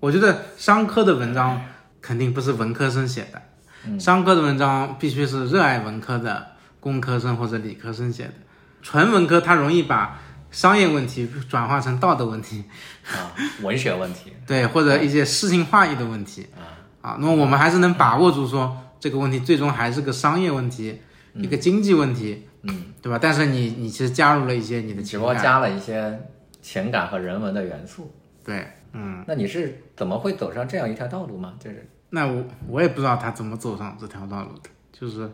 [0.00, 1.60] 我觉得商科的文章
[2.00, 6.55] 肯定不是文科生写的，商科的文章必须是热爱文科的。
[6.86, 8.34] 工科生或者理科生写的，
[8.80, 10.20] 纯文科他容易把
[10.52, 12.62] 商业问题转化成道德问题。
[13.04, 14.32] 啊，文学问题。
[14.46, 16.46] 对，或者一些诗情画意的问题。
[16.54, 16.62] 啊。
[17.02, 21.00] 啊，那么我们还是能把握住说这个问题最终还是个商业问题，
[21.34, 23.18] 一个经济问题，嗯，对吧？
[23.20, 26.20] 但是你你其实加入了一些你的，只不过加了一些
[26.62, 31.54] 情感和人文的元素，对，嗯，那你是怎么会走上这样一条道路吗？
[31.58, 31.88] 就是。
[32.10, 35.28] 那我我也不知道他怎么走上这条道路的，就是。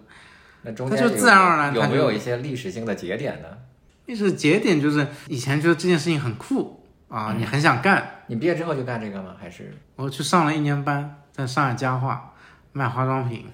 [0.62, 3.48] 那中间就自然而然，有没有一些历史性的节点呢？
[4.06, 8.04] 历史节点就是以前觉得这件事情很酷啊，你很想干。
[8.26, 9.34] 你毕业之后就干这个吗？
[9.40, 12.32] 还是我去上了一年班，在上海家化
[12.72, 13.46] 卖化妆品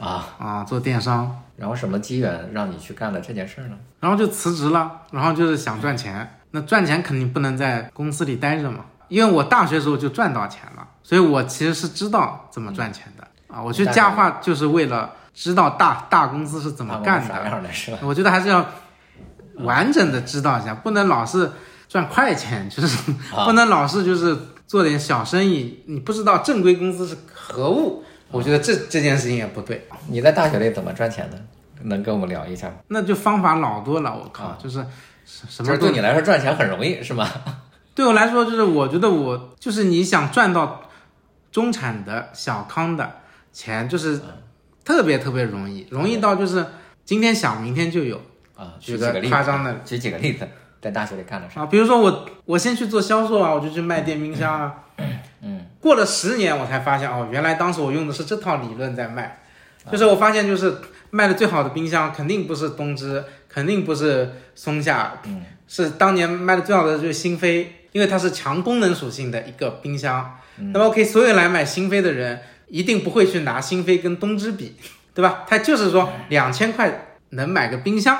[0.00, 1.42] 啊啊，做电商。
[1.56, 3.76] 然后什么机缘让你去干了这件事呢？
[4.00, 6.38] 然后就辞职了，然后就是想赚钱。
[6.50, 13.62] 那赚钱肯定不能在公司里待着嘛，因为我大学时候就赚到钱了，所以我其实是知道怎么赚钱的啊。
[13.62, 15.12] 我去家化就是为了。
[15.36, 17.34] 知道大大公司是怎么干的，
[18.00, 18.66] 我觉得还是要
[19.56, 21.52] 完整的知道一下，不能老是
[21.86, 23.12] 赚快钱，就是
[23.44, 24.34] 不能老是就是
[24.66, 29.86] 做点小生意，你不知道正规公司是何物，我觉得这这件事情也不对。
[30.08, 31.38] 你在大学里怎么赚钱的？
[31.82, 32.76] 能跟我们聊一下吗？
[32.88, 34.84] 那就方法老多了，我靠，就是
[35.26, 35.76] 什么？
[35.76, 37.28] 对你来说赚钱很容易是吗？
[37.94, 40.80] 对我来说，就是我觉得我就是你想赚到
[41.52, 43.16] 中产的小康的
[43.52, 44.18] 钱，就是。
[44.86, 46.64] 特别特别容易，容易到就是
[47.04, 48.22] 今天想明天就有
[48.54, 48.74] 啊。
[48.78, 50.46] 举个夸张的，举几个例子，
[50.80, 51.66] 在大学里干的啥啊？
[51.66, 54.74] 比如说我我先去做销售啊，我就去卖电冰箱啊。
[55.42, 55.66] 嗯。
[55.80, 59.40] 过了十年，我才发现哦，原来当时我用的是这套理论在卖。
[59.90, 60.76] 就是我发现，就是
[61.10, 70.38] 卖的最好的冰箱，肯定不是东芝，肯定不是松下，嗯，是当年卖的最好的就是新飞，因为它是强功能属性的一个冰箱。
[70.72, 72.40] 那么，OK，所有来买新飞的人。
[72.68, 74.76] 一定不会去拿新飞跟东芝比，
[75.14, 75.44] 对吧？
[75.46, 78.18] 他就是说两千块能买个冰箱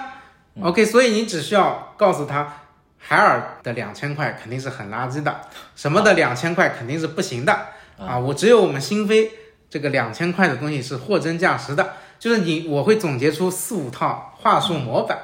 [0.63, 2.63] ，OK，所以你只需要告诉他，
[2.99, 5.41] 海尔的两千块肯定是很垃圾的，
[5.75, 7.53] 什么的两千块肯定是不行的
[7.99, 8.19] 啊！
[8.19, 9.31] 我只有我们新飞
[9.69, 15.19] 这个两千块的东西是货真价实的，就是你我会总结出四五套话术模板。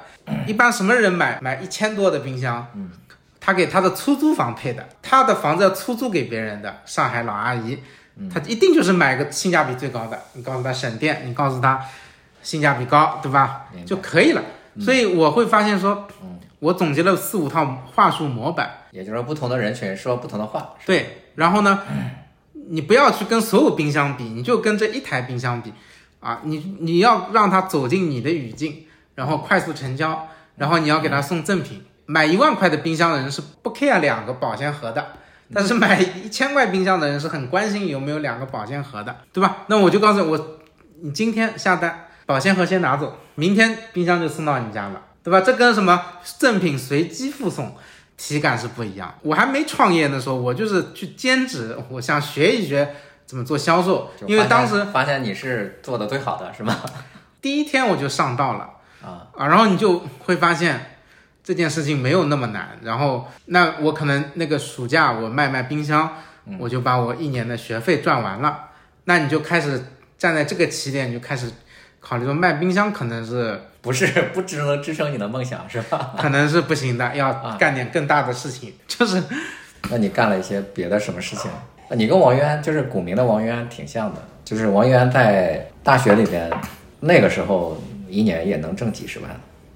[0.46, 2.66] 一般什么人买买一千多的冰箱？
[3.40, 7.78] 他给他的出租房配的，他的房子要出租给别人的，上海老阿姨。
[8.30, 11.80] 他一定就是买个性价比最高的，你告诉他省电，你告诉他
[12.42, 13.66] 性价比高，对吧？
[13.86, 14.42] 就可以了。
[14.80, 16.06] 所以我会发现说，
[16.58, 17.64] 我总结了四五套
[17.94, 18.70] 话术模板。
[18.90, 20.74] 也就是说，不同的人群说不同的话。
[20.84, 21.80] 对，然后呢，
[22.68, 25.72] 你不要去跟所有冰箱比，你就跟这一台冰箱比
[26.20, 31.84] 啊，你你要让他走进你的语境，然后快速成交，然后你要给他送赠品。
[32.04, 35.06] 买一万块的冰箱的人是不 care 两个保鲜盒的，
[35.54, 39.58] 但是买一千块冰箱的人是很关心有没有两个保鲜盒的，对吧？
[39.66, 40.58] 那我就告诉你我，
[41.02, 45.40] 你今天下单，保鲜盒先拿走，明天冰箱就送到你家了，对吧？
[45.40, 46.02] 这跟什么
[46.38, 47.76] 赠品随机附送
[48.16, 49.14] 体感是不一样。
[49.22, 52.94] 我还没创业的时候，我就是去兼职，我想学一学
[53.26, 56.74] 怎么做销售，因为当时发现你是做的最好的，是吗？
[57.42, 58.70] 第一天我就上道了
[59.02, 60.88] 啊啊，然后你就会发现。
[61.44, 66.08] 这件事情没有那么难，然后那我可能那个暑假我卖卖冰箱，
[66.58, 68.68] 我就把我一年的学费赚完了。
[69.04, 69.84] 那你就开始
[70.16, 71.50] 站在这个起点，就开始
[71.98, 76.14] 考虑说卖冰箱可能是不是 不只能支撑你的梦想是吧？
[76.20, 78.72] 可能是不行的，要干点更大的事情。
[78.86, 79.20] 就是，
[79.90, 81.50] 那你干了一些别的什么事情？
[81.90, 86.48] 你跟王源就是股民的王源挺像的，就是王源在大学里边
[87.00, 87.76] 那个时候
[88.08, 89.28] 一年也能挣几十万，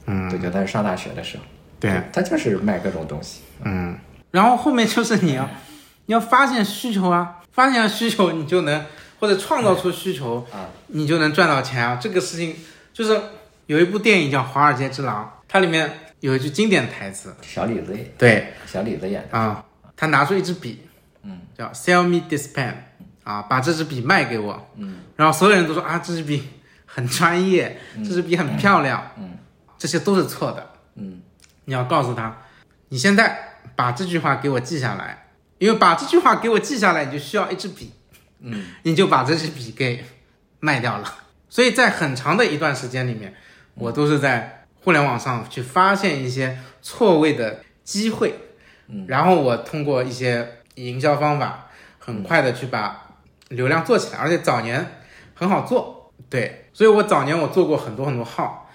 [0.07, 1.43] 嗯，对，就在上大学的时候。
[1.79, 3.99] 对，他就是卖各种东西，嗯，
[4.31, 5.49] 然后后面就是你要，
[6.07, 8.85] 你要发现需求啊，发现需求你就能
[9.21, 11.99] 或者创造出需求啊，你就能赚到钱啊。
[12.01, 12.57] 这个事情
[12.93, 13.21] 就是
[13.67, 19.39] 有一部电影叫《华尔街之狼》，它里面有一句经典台词，小李子演，对，小李子演的。
[19.39, 19.65] 啊，
[19.97, 20.87] 他拿出一支笔，
[21.23, 22.75] 嗯，叫 Sell me this pen，
[23.25, 26.49] 啊，把这支笔卖给我，嗯，然后所有人都说啊，这支笔
[26.87, 29.37] 很专业，这支笔很漂亮，嗯，
[29.77, 31.21] 这些都是错的，嗯。
[31.67, 32.39] 你要告诉他，
[32.89, 35.27] 你现在把这句话给我记下来，
[35.59, 37.93] 因为把这句话给我记下来，你就需要一支笔，
[38.41, 40.05] 嗯，你就把这支笔给
[40.61, 41.15] 卖掉了。
[41.51, 43.35] 所以在很长的一段时间里面，
[43.75, 48.35] 我都是在互联网上去发现一些错位的机会，
[48.87, 51.67] 嗯，然后我通过一些营销方法，
[51.99, 53.09] 很快的去把
[53.49, 55.01] 流量做起来，而且早年
[55.35, 58.71] 很好做，对，所以我早年我做过很多很多号，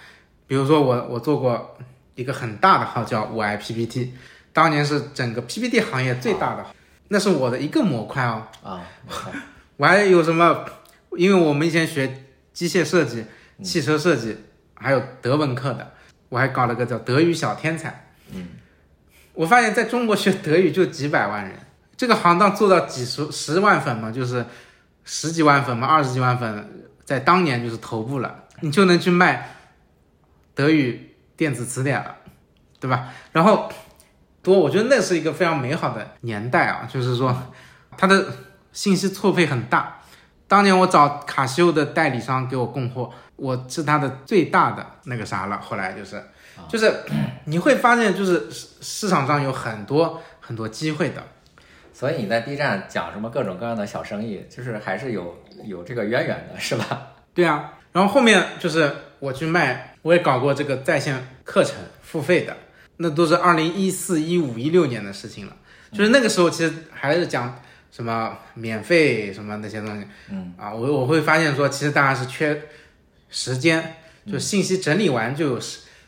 [0.45, 1.77] 比如说我我做过。
[2.21, 4.13] 一个很大的号叫我爱 PPT，
[4.53, 6.63] 当年是整个 PPT 行业最大的，
[7.07, 8.47] 那是我的一个模块哦。
[8.63, 8.83] 啊，
[9.77, 10.63] 我还有什么？
[11.17, 13.25] 因为我们以前学机械设计、
[13.63, 14.37] 汽车设计，
[14.75, 15.91] 还有德文课的，
[16.29, 18.13] 我还搞了个叫德语小天才。
[18.31, 18.47] 嗯，
[19.33, 21.53] 我发现在中国学德语就几百万人，
[21.97, 24.45] 这个行当做到几十十万粉嘛，就是
[25.03, 29.55] 十几万粉嘛，二十几万粉，在当年就是头部了，你就能去卖
[30.53, 31.07] 德语。
[31.41, 32.15] 电子词典了，
[32.79, 33.11] 对吧？
[33.31, 33.67] 然后
[34.43, 37.35] 多，我觉得那是一个非常美好的年代啊，就是说
[37.97, 38.27] 它的
[38.71, 40.01] 信息错配很大。
[40.47, 45.59] 当年我找卡西欧的代理商给我供货，我是他的最大的那个啥了。
[45.59, 46.23] 后来就是，
[46.69, 46.93] 就是
[47.45, 51.23] 你会发现，就是市场上有很多很多机会的。
[51.91, 57.07] 所以你在 B 站讲什么各种各样的小生意，就是还是有有这个渊源的，是吧？
[57.33, 57.73] 对啊。
[57.93, 59.87] 然后后面就是我去卖。
[60.03, 62.57] 我也搞过这个在线课程付费的，
[62.97, 65.55] 那都是二零一四、一五、一六年的事情了。
[65.91, 70.07] 就是那个时候，其实还是讲什么免费什么那些东西。
[70.29, 72.61] 嗯啊，我我会发现说，其实大家是缺
[73.29, 75.59] 时间，就信息整理完就有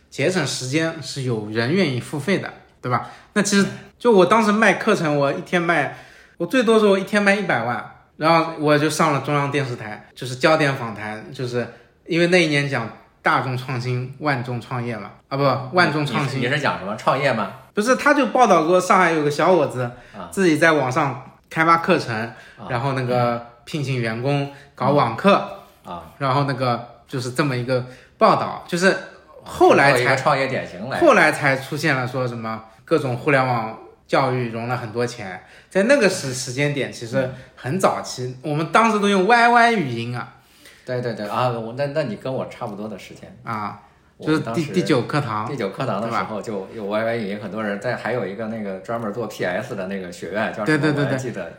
[0.10, 3.12] 节省时间，是有人愿意付费的，对吧？
[3.34, 3.68] 那其实
[4.00, 5.98] 就我当时卖课程，我一天卖，
[6.38, 11.68] 我最多时候一天卖一百万，然后我就上了中央电视台，就是焦点访谈，就是
[12.08, 12.90] 因为那一年讲。
[13.24, 15.10] 大众创新，万众创业嘛？
[15.30, 16.42] 啊，不，万众创新。
[16.42, 17.52] 你是讲什么创业吗？
[17.74, 19.90] 不是，他就报道过上海有个小伙子，
[20.30, 22.32] 自己在网上开发课程，
[22.70, 27.86] 然后那个聘请员工搞网课啊，然后那个就是这么一个
[28.18, 28.94] 报道，就是
[29.44, 40.33] 后来才创业典型来，后来才出现了说什么各种互联网教育融了很多钱，在那个时时间点其实很早期，我们当时都用 YY 语音啊。
[40.86, 43.82] 对对对啊，我那那你跟我差不多的时间啊，
[44.20, 50.94] 就是第第九课堂，第九课堂的时候就有 YY 语音，很多人在，还有一个那个专门做 PS 的那个学院叫什么？
[51.04, 51.52] 我还记得，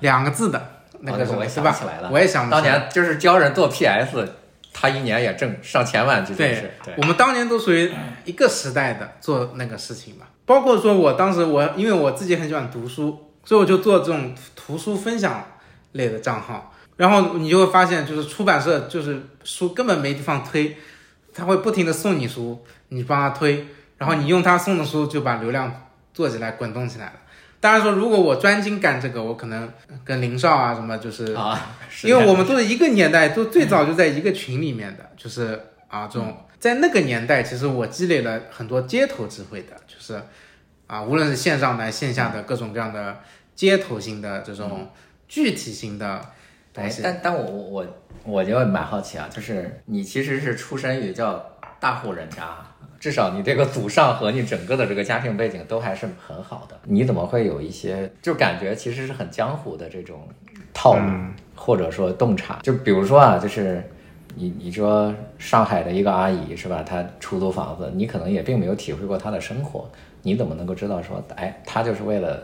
[0.00, 0.60] 两个字的
[1.00, 4.26] 那个我也想起来了，我也想当年就是教人做 PS，
[4.72, 7.92] 他一年也挣上千万，就是对，我们当年都属于
[8.24, 15.44] 一个时代的做那个事情嘛，包括说我当时我因为我自己很喜欢读书，所以我就做这种图书分享
[15.92, 16.72] 类的账号。
[17.00, 20.76] 然后你就会发现，就是出版社就是书根本没地方推，
[21.32, 27.12] 他会不停的送你书，你帮他推，然后你用他送的书就把流量做起来，滚动起来了。
[27.58, 29.72] 当然说，如果我专精干这个，我可能
[30.04, 31.74] 跟林少啊什么就是啊，
[32.04, 40.22] 因为我们都是一个年代，都最早就在一个群里面的，就是啊这种在那个年代，其实我积累了很多街头智慧的，就是
[40.86, 43.20] 啊，无论是线上的、线下的各种各样的
[43.54, 44.90] 街头性的这种
[45.26, 46.26] 具体型的东
[46.74, 47.02] 哎，西。
[47.02, 47.86] 但但我我我
[48.24, 51.44] 我就蛮好奇啊，就是你其实是出身于叫
[51.78, 52.56] 大户人家，
[52.98, 60.28] 至少你这个祖上和你整个的这个家庭背景都还是很好的，你怎么会有一些就感觉其实是很江湖的这种
[60.72, 61.08] 套路，
[61.54, 62.58] 或者说洞察？
[62.62, 63.82] 就比如说啊，就是。
[64.36, 66.84] 你你说上海的一个阿姨是吧？
[66.84, 69.90] 她出租房子，你可能也并没有体会过她的生活，
[70.22, 72.40] 你怎么能够知道说，哎，她就是为了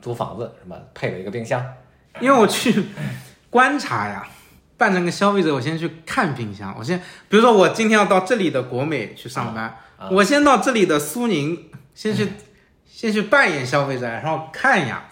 [0.00, 0.80] 租房子是吧？
[0.94, 1.62] 配了一个冰箱，
[2.22, 2.72] 因为我去
[3.56, 4.22] 观察呀，
[4.76, 6.76] 扮成个消费者，我先去看冰箱。
[6.78, 6.98] 我先，
[7.30, 9.74] 比如说我今天要到这里的国美去上班，
[10.10, 12.28] 我先到这里的苏宁，先去、
[12.84, 15.04] 先去扮演消费者，然后看呀，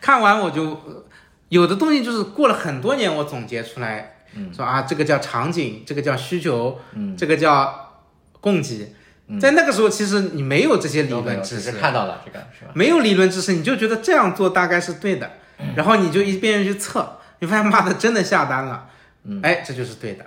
[0.00, 1.04] 看完我就呃
[1.50, 4.20] 有的东西就是过了很多年，我总结出来，
[4.56, 7.14] 说啊，这个叫场景，这个叫需求，嗯。
[7.14, 8.00] 这个叫
[8.40, 8.90] 供给。
[9.38, 11.72] 在那个时候，其实你没有这些理论知识。
[11.72, 12.70] 看到了这个是吧？
[12.74, 15.32] 没有理论知识，你就觉得这样做大概是对的，
[15.74, 18.88] 然后你就一遍遍去测，你发现妈的真的下单了，
[19.24, 20.24] 嗯哎，这就是对的，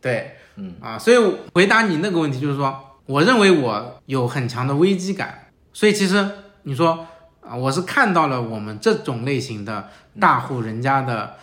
[0.00, 1.16] 对，嗯啊，所以
[1.52, 6.28] 回答你那个问题就是说，我认为我有很强的危机感，所以其实
[6.62, 7.06] 你说
[7.40, 9.88] 啊，我是看到了我们这种类型的
[10.20, 11.34] 大户人家的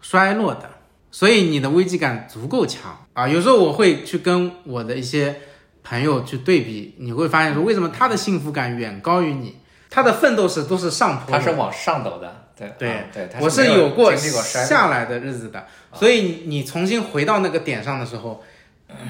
[0.00, 0.70] 衰落的，
[1.10, 3.28] 所以你的危机感足够强啊。
[3.28, 5.40] 有时候我会去跟我的一些
[5.84, 9.56] 朋友去对比，你会发现说，为什么他的幸福感远高于你？
[9.92, 18.42] 他的奋斗史都是上坡他，是往上走的，对对啊对，我是有有过下来的日子的，所以你你重新回到那个点上的时候，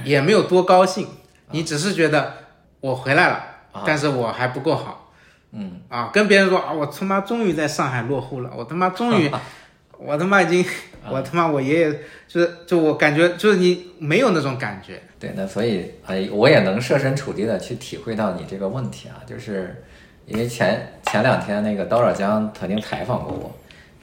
[0.04, 1.08] 也没有多高兴，
[1.50, 2.34] 你只是觉得
[2.80, 3.34] 我回来了，
[3.72, 5.12] 啊但是我还不够好，
[5.50, 5.80] 嗯。
[5.88, 9.28] 啊，跟别人说啊，我他妈终于在上海落户了，我他妈终于，
[9.98, 10.62] 我他妈已经，
[11.04, 11.92] 啊我他妈我爷爷
[12.28, 19.82] 就是就我感觉就是你没有那种感觉，对，那所以呃，我也能设身处地的去体会到你这个问题啊，就是
[20.30, 23.52] 因为前前两天那个刀尔江曾经采访过我，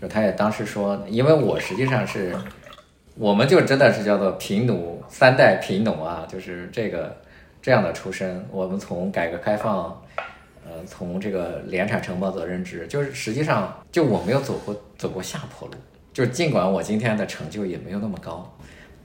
[0.02, 2.36] 就他也当时说，因为我实际上是，
[3.16, 7.18] 我们就真的是叫做贫农三代贫农啊，就是这个
[7.62, 10.00] 这样的出身，我们从改革开放。
[10.70, 15.74] 呃，从这个联产承包责任制，就是实际上就我没有走过走过下坡路，
[16.12, 18.46] 就是尽管我今天的成就也没有那么高，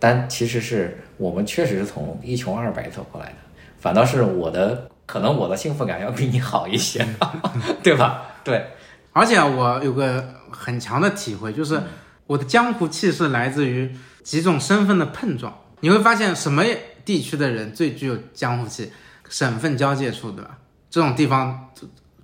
[0.00, 3.36] 但其实是我们确实是从一穷二白走过来的，
[3.78, 7.06] 反倒是我的可能我的幸福感要比你好一些，
[7.82, 8.22] 对吧？
[8.44, 8.68] 对，
[9.12, 11.82] 而且我有个很强的体会，就是
[12.26, 15.52] 我的江湖气是来自于几种身份的碰撞。
[15.80, 16.64] 你会发现什么
[17.04, 18.92] 地区的人最具有江湖气？
[19.28, 20.58] 省份交界处，对吧？
[20.90, 21.70] 这种地方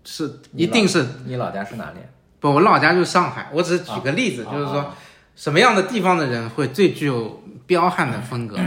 [0.04, 2.00] 是一定是你老家是哪里？
[2.38, 3.48] 不，我老家就是上海。
[3.52, 4.94] 我只是举个例子，啊就是说啊
[5.34, 8.58] 什么样的地方的人会最具有彪悍的风格？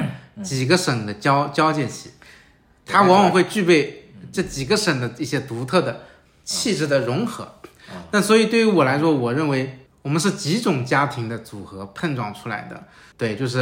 [0.42, 2.10] 几个省的交交界期，
[2.86, 4.01] 他往往会具备
[4.32, 6.02] 这几个省的一些独特的
[6.44, 7.56] 气质的融合。
[8.12, 12.84] 那所以对于我来说，我认为我们是几种家庭的组合碰撞出来的。
[13.18, 13.60] 对，就是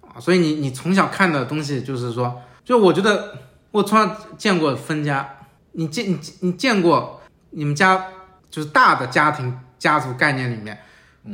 [0.00, 3.38] 啊，所以你你从小看的东西，就是说，就我觉得
[3.70, 8.08] 我从小见过分家，你见你你见过你们家
[8.50, 10.82] 就是大的家庭家族概念里面，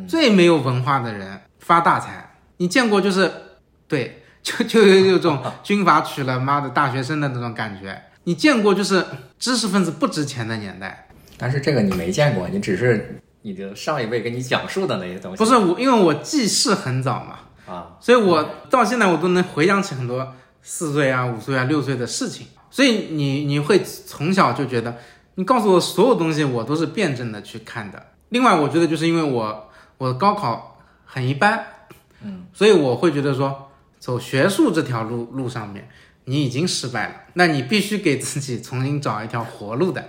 [0.06, 2.36] 最没有文化的人发大财。
[2.58, 3.32] 你见过就是
[3.88, 8.02] 对，就就有有种 军阀娶了妈的大学生的那种感觉。
[8.28, 9.02] 你见过就是
[9.38, 11.08] 知识分子不值钱的年代，
[11.38, 15.38] 但是这个你没见过，你只是你的上一辈给你讲述的那些东西。
[15.38, 17.38] 不是我，因为我记事很早嘛，
[17.74, 22.48] 啊，所以我到现在我都能回想起很多四岁啊、五岁啊、六岁的事情。
[22.70, 24.98] 所以你你会从小就觉得，
[25.36, 28.08] 你告诉我所有东西，我都是辩证的去看的。
[28.28, 31.64] 另外，我觉得就是因为我我的高考很一般，
[32.22, 35.88] 嗯，所以我会觉得说，走学术这条路路上面，
[36.28, 40.04] 你已经失败了，那你必须给自己重新找一条活路的。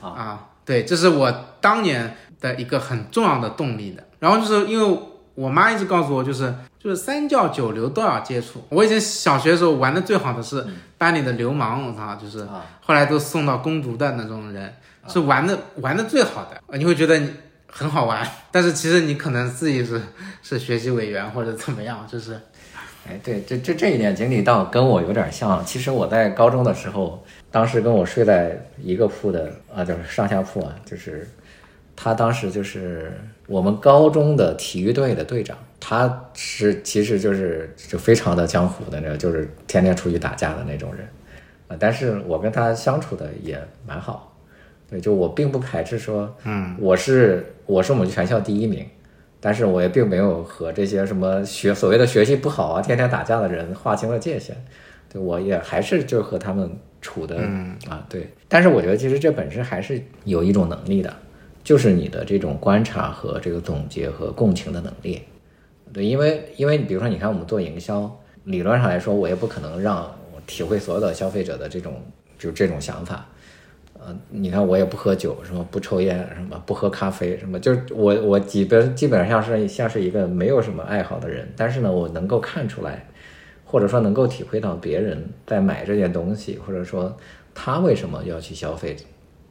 [0.00, 1.30] 啊，对，这是我
[1.60, 4.02] 当年的一个很重要的动力的。
[4.18, 4.98] 然后就是因为
[5.34, 8.64] 我妈一直告诉我，就是就是三教九流都要接触。
[8.70, 10.66] 我以前小学的时候玩的最好的是
[10.98, 14.74] 班里的流氓，我操，就是啊后来都送到攻读的那种人，
[15.06, 16.60] 是玩的玩的最好的。
[16.66, 17.30] 呃你会觉得你
[17.66, 20.00] 很好玩，但是其实你可能自己是
[20.42, 22.40] 是学习委员或者怎么样，就是
[23.08, 25.64] 哎，对，这这这一点经历倒跟我有点像。
[25.64, 31.28] 其实我在高中的时候，当时跟我睡在一个铺的啊，就是上下铺啊，就是
[31.96, 33.12] 他当时就是
[33.48, 41.04] 我们高中的体育队的队长，他是其实就是就非常的江湖的那个，就是天天出去打架的那种人
[41.66, 41.76] 啊。
[41.80, 44.32] 但是我跟他相处的也蛮好，
[44.88, 48.86] 对，就我并不排斥说，嗯，我是我是我们全校第一名。
[49.44, 54.56] 但是我也并没有和这些什么学所谓的学习不好啊、天天打架的人划清了界限。
[55.12, 56.70] 对我也还是就和他们
[57.00, 57.36] 处的
[57.88, 58.26] 啊，对。
[58.48, 61.12] 但是我觉得其实这本身还是有一种能力的，
[61.64, 65.20] 就是你的这种观察和这个总结和共情的能力。
[65.92, 68.10] 对，因为因为你比如说你看我们做营销，
[68.44, 72.00] 理论上来说，我也不可能让我体会所有的消费者的这种
[72.38, 73.26] 就这种想法。
[74.04, 83.06] 呃，你看我也不喝酒，什么不抽烟，什么不喝咖啡，什么就是我我基本基本上是像是一个没有什么爱好的人，但是呢，我能够看出来，
[83.64, 87.16] 或者说能够体会到别人在买这件东西，或者说
[87.54, 88.96] 他为什么要去消费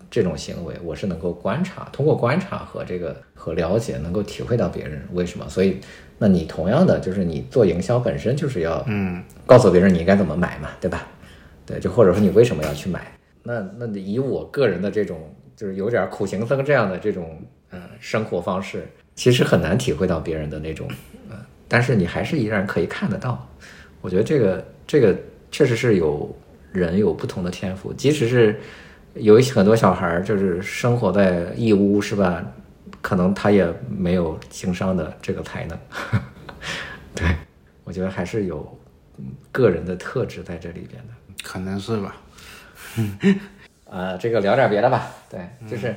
[0.10, 5.48] 这种行为，我是能够观察，通过观察和这个和了解，能够体会到别人为什么。
[5.48, 5.80] 所以，
[6.18, 11.08] 那你同样的就是你做营销本身就是要嗯告诉别人你应该怎么买嘛，对吧？
[11.66, 13.10] 对，就或者说你为什么要去买。
[13.44, 20.88] 那那以我个人的这种就是有点苦行僧这样的这种呃生活方式，其实很难体会到别人的那种
[21.30, 21.38] 呃，
[21.68, 23.48] 但是你还是依然可以看得到。
[24.02, 25.16] 我觉得这个这个
[25.52, 26.36] 确实是有
[26.72, 28.60] 人有不同的天赋，即使是
[29.14, 32.44] 有很多小孩儿就是生活在义乌是吧？
[33.02, 35.78] 可能他也没有经商的这个才能。
[37.16, 37.36] 对，
[37.84, 38.78] 我觉得还是有
[39.52, 41.14] 个人的特质在这里边的，
[41.44, 42.16] 可能是吧。
[43.90, 45.12] 啊， 这个聊点别的吧。
[45.30, 45.40] 对，
[45.70, 45.96] 就是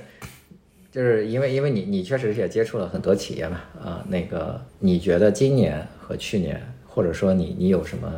[0.91, 8.11] 就是因为因为你你确实也接触了很多企业嘛，啊，那个你觉得今年和去年，或者说你你有什么，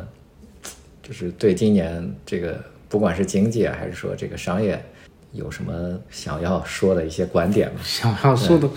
[1.01, 4.83] 就是对今年这个不管是经济还是说这个商业，
[5.31, 7.79] 有什么想要说的一些观点吗？
[7.83, 8.67] 想要说的，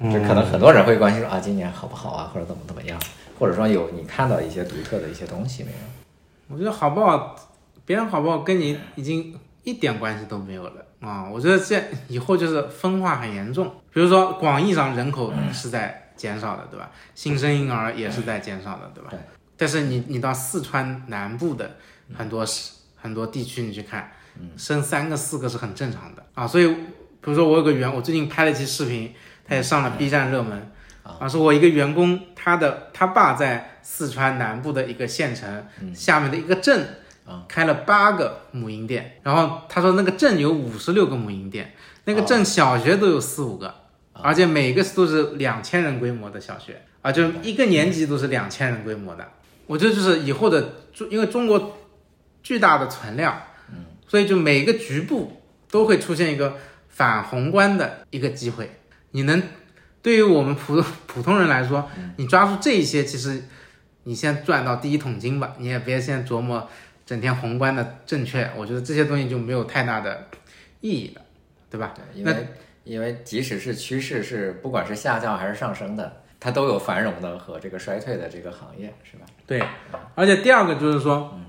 [0.00, 2.98] 就可能很多人会关心说啊，今年好不好啊，或者怎么怎么样，
[3.38, 6.54] 或者说有你看到一些独特的一些东西没有？
[6.54, 7.36] 我觉得好不好，
[7.88, 9.34] 别人好不好跟你已经
[9.64, 11.26] 一点关系都没有了啊！
[11.26, 13.66] 我觉得这以后就是分化很严重。
[13.90, 16.90] 比如说广义上人口是在减少的，对吧？
[17.14, 19.08] 新生婴儿也是在减少的，对吧？
[19.10, 19.18] 对。
[19.56, 21.76] 但是你你到四川南部的
[22.14, 22.44] 很多
[22.94, 24.12] 很多地区你去看，
[24.58, 26.46] 生三个四个是很正常的啊。
[26.46, 29.14] 所以比如说我有个员，我最近拍了一期视频，
[29.46, 30.70] 他也上了 B 站热门。
[31.04, 36.86] 啊，是我一个员工，他的他爸在四川南部的一个县城下面的一个镇，
[37.28, 41.74] 啊，开了八个母婴店，然后他说那个镇有五十六个母婴店，
[42.04, 43.74] 那个镇小学都有四五个，
[44.12, 49.28] 而且每个都是两千人规模的小学，啊，就一个年级都是两千人规模的。
[49.66, 51.76] 我觉得就是以后的中，因为中国
[52.42, 56.56] 巨大的存量，嗯，所以就每个局部都会出现一个
[56.88, 59.42] 反宏观的一个机会，你能。
[60.00, 63.42] 对于我们普 普通人来说，你抓住这一些，其实
[64.04, 66.66] 你先赚到第一桶金吧，你也别先琢磨
[67.08, 70.28] 整天宏观的正确，我觉得这些东西就没有太大的
[70.82, 71.22] 意义了，
[71.70, 71.94] 对吧？
[71.96, 72.46] 对，因为
[72.84, 79.24] 因为即使是趋势是不管是下降还是上升的，它都有繁荣的和这个衰退的这个行业，是吧？
[79.46, 79.64] 对，
[80.14, 81.46] 而且第二个就是说，嗯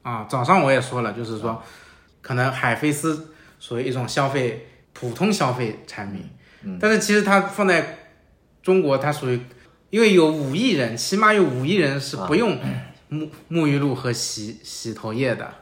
[0.00, 1.62] 啊，早上我也说了，就是说，
[2.22, 6.22] 可能海飞丝属于一种消费普通消费产品。
[6.62, 7.98] 嗯但是其实它放在
[8.62, 9.38] 中国，它属于，
[9.90, 12.58] 因为有五亿人，起码有五亿人是不用
[13.10, 15.52] 沐沐浴露和洗洗头液的，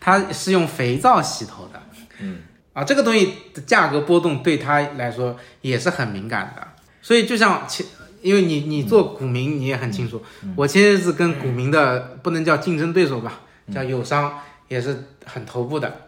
[0.00, 1.82] 它是用肥皂洗头的。
[2.20, 2.38] 嗯，
[2.72, 6.66] 啊，这个东西的价格波动对他来说也是很敏感的。
[7.02, 7.84] 所以就像前，
[8.22, 10.22] 因为你你做股民，你也很清楚，
[10.56, 13.40] 我前些日子跟股民的不能叫竞争对手吧，
[13.72, 14.38] 叫友商，
[14.68, 16.00] 也是很头部的。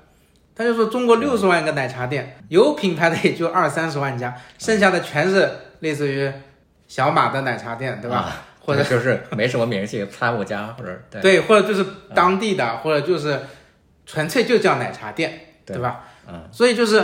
[0.55, 6.33] 他就说，中国六十万个奶茶店，有品牌的也就二三十万家，剩下的全是类似于
[6.89, 8.43] 小马的奶茶店，对吧？
[8.67, 13.41] 或者就是没什么名气， 参我家或者对，或者就是当地的，或者就是
[14.05, 16.05] 纯粹就叫奶茶店，对吧？
[16.29, 17.03] 嗯，所以就是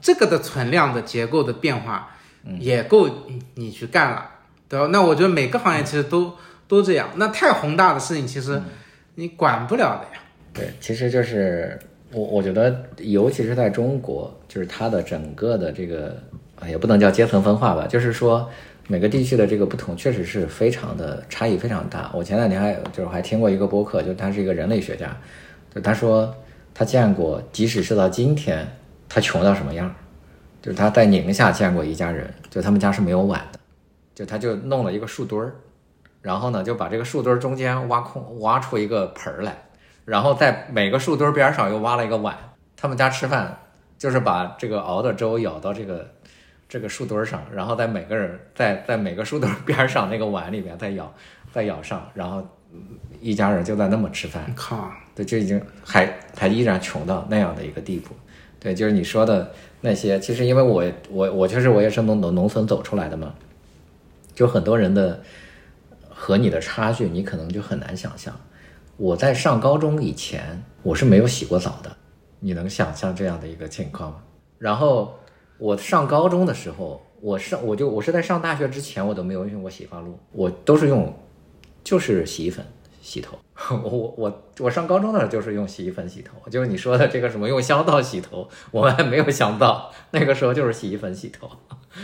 [0.00, 2.14] 这个的存量的结构的变化
[2.60, 3.08] 也够
[3.54, 4.30] 你去干了，
[4.68, 4.86] 对吧？
[4.92, 6.34] 那我觉得每个行业其实都
[6.68, 8.60] 都这样，那太宏大的事情其实
[9.14, 10.22] 你管不了的呀。
[10.52, 11.78] 对，其实就是。
[12.14, 16.14] 我我觉得，尤其是在中国，就是它的整个的这个，
[16.68, 18.50] 也不能叫阶层分化吧，就是说
[18.88, 22.10] 每个地区的这个不同，确实是非常的差异非常大。
[22.12, 25.16] 我前两天还就是还听过一个播客，就他是一个人类学家，
[25.74, 26.34] 就他说
[26.74, 28.66] 他见过，即使是到今天，
[29.08, 29.94] 他穷到什么样，
[30.60, 33.58] 就是他在宁夏见过一家人，就他们家是没有碗的，
[34.14, 35.54] 就他就弄了一个树墩儿，
[36.20, 39.56] 然后呢就把这个树墩儿中间挖空，挖出一个盆儿来。
[40.04, 42.36] 然后在每个树墩边上又挖了一个碗，
[42.76, 43.56] 他们家吃饭
[43.96, 46.10] 就是把这个熬的粥舀到这个
[46.72, 51.12] 这个树墩上，然后在每个人在在每个树墩边上那个碗里面再舀
[51.52, 52.42] 再舀上，然后
[53.20, 54.50] 一家人就在那么吃饭。
[54.56, 58.14] 靠，对，就已经还还依然穷到那样的一个地步。
[58.58, 59.52] 对，就是你说的
[59.82, 63.34] 那些，其实因为我我我确实我也是农农农村走出来的嘛，
[64.34, 65.22] 就很多人的
[66.08, 68.34] 和你的差距，你可能就很难想象。
[68.96, 71.94] 我在上高中以前，我是没有洗过澡的。
[72.40, 74.22] 你能想象这样的一个情况吗？
[74.58, 75.18] 然后
[75.62, 81.14] 我上高中的时候，我上我就我是在上大学之前，我都没有用过洗发露，我都是用
[81.84, 82.66] 就是洗衣粉
[83.00, 83.38] 洗头。
[83.70, 91.48] 我我我我上高中的时候就是用洗衣粉洗头，就是你说的这个什么用香皂洗头，我们还没有想到，那个时候就是洗衣粉洗头。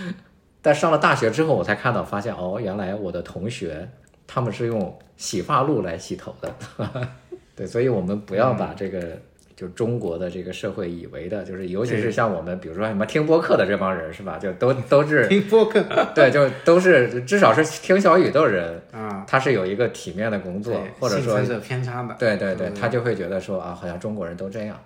[0.62, 3.90] 但上了大学之后，我才看到发现哦，原来我的同学
[4.28, 6.54] 他们是用洗发露来洗头的。
[7.56, 9.20] 对，所以我们不要把这个。
[9.58, 14.38] 就中国的这个社会以为的，就是尤其是像我们，比如说什么听播客的这帮人，是吧？
[14.38, 15.84] 就都都是 听播客，
[16.14, 24.78] 对，就都是至少是听小雨的人啊，他是有一个体面的工作，或者说偏差的，对对对，他就会觉得说啊，好像中国人都这样。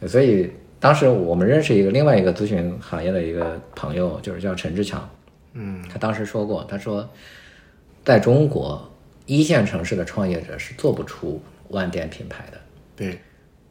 [0.00, 0.50] 对，所以
[0.80, 5.06] 当时我们认识一个另外一个咨询行业的一个朋友，就是叫陈志强，
[5.52, 7.06] 嗯，他当时说过，他说，
[8.02, 8.90] 在中国
[9.26, 12.58] 一线城市的创业者是做不出万店品牌的，
[12.96, 13.18] 对。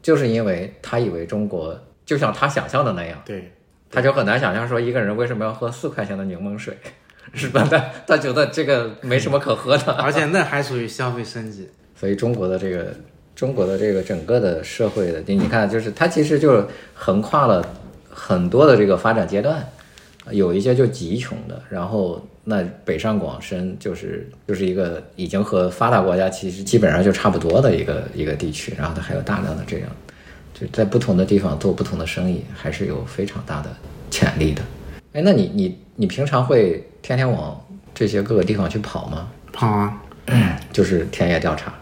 [0.04, 1.74] 就是因为他以为中国
[2.04, 3.50] 就像他想象的那样，对，
[3.90, 6.76] 他就很难想象说一个人为什么要喝四块钱的柠檬水，
[7.32, 7.66] 是吧？
[7.70, 11.70] 他他觉得这个没什么可喝的，而且那还属于消费升级。
[11.96, 12.94] 所以中国的这个
[13.34, 17.66] 中国的这个整个的社会的，你你看，就是它其实就是横跨了
[18.10, 19.66] 很多的这个发展阶段，
[20.30, 22.22] 有一些就极穷的，然后。
[22.46, 29.88] 那北上广深就是就是一个已经和发达国家其实基本上就差不多的一个一个地区，然后它还有大量的这样，
[30.52, 33.74] 就在不同的地方做不同的生意，还是有非常大的
[34.10, 34.62] 潜力的。
[35.14, 37.58] 哎，那你你你平常会天天往
[37.94, 39.30] 这些各个地方去跑吗？
[39.50, 40.02] 跑啊，
[40.70, 41.72] 就是田野调查。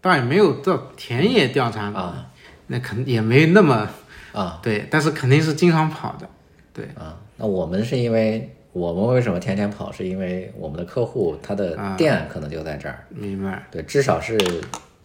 [0.00, 2.30] 倒也没有到田野调查啊，
[2.68, 3.88] 那肯也没那么
[4.32, 6.28] 啊，对，但是肯定是经常跑的，
[6.72, 7.18] 对啊。
[7.36, 8.48] 那我们是因为。
[8.72, 9.92] 我们为什么天天跑？
[9.92, 13.04] 是因为我们的客户他的店可能就在这儿。
[13.10, 13.66] 明白。
[13.70, 14.38] 对，至少是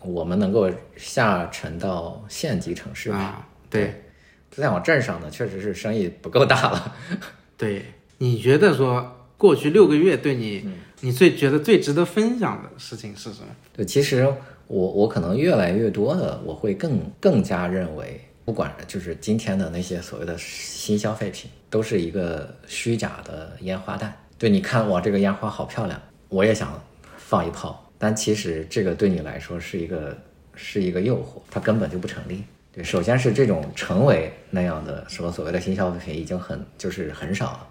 [0.01, 3.47] 我们能够下沉到县级城市啊。
[3.69, 4.03] 对。
[4.49, 6.95] 在往镇上呢，确实是生意不够大了。
[7.55, 7.85] 对，
[8.17, 10.67] 你觉得说过去六个月对你，
[11.01, 13.47] 你最觉得最值得分享的事情是什么？
[13.71, 14.25] 对，其实
[14.67, 18.21] 我我可能越来越多的，我会更更加认为。
[18.45, 24.15] 不管就是今天的那些所谓的新消费品，都是一个虚假的烟花弹。
[24.37, 25.99] 对，你看哇，这个烟花好漂亮，
[26.29, 26.81] 我也想
[27.17, 27.83] 放一炮。
[27.97, 30.15] 但其实这个对你来说是一个
[30.53, 32.43] 是一个诱惑，它根本就不成立。
[32.71, 37.67] 对，首先是这种成为那样的说所谓的新消费品已经很就是很少了。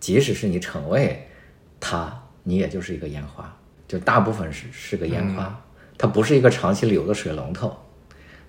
[0.00, 1.28] 即使是你成为
[1.78, 3.54] 它，你也就是一个烟花，
[3.86, 5.62] 就大部分是是个烟花，
[5.98, 7.76] 它不是一个长期流的水龙头。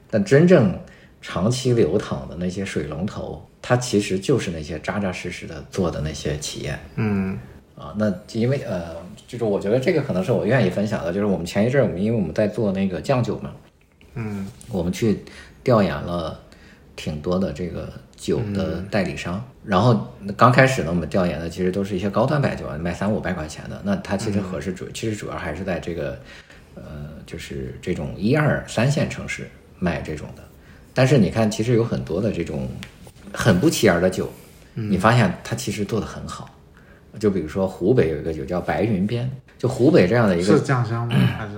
[0.09, 0.79] 但真正
[1.21, 6.77] 长期流淌的那些水龙头，它其实就是那些扎扎实实的做的那些企业。
[6.95, 7.37] 嗯，
[7.75, 8.95] 啊，那因为呃，
[9.27, 13.51] 就是我觉得这个可能是我愿意分享的，就是我们前一阵我们因为我们在做那个酱酒嘛，
[14.15, 15.19] 嗯，我们去
[15.63, 16.39] 调研了
[16.95, 26.17] 挺多的这个酒的代理商，然后刚开始呢，我们调研的其实都是一些高端白酒，卖三五百块钱的，那它其实合适主，其实主要还是在这个
[26.75, 26.83] 呃，
[27.25, 30.43] 就是这种一二三线城市卖这种的。
[30.93, 32.67] 但是你看，其实有很多的这种
[33.33, 34.31] 很不起眼的酒，
[34.73, 36.49] 你发现它其实做的很好。
[37.19, 41.15] 就比如说湖北有一个酒叫白云边，就湖北这样的一个是酱香吗？
[41.37, 41.53] 还是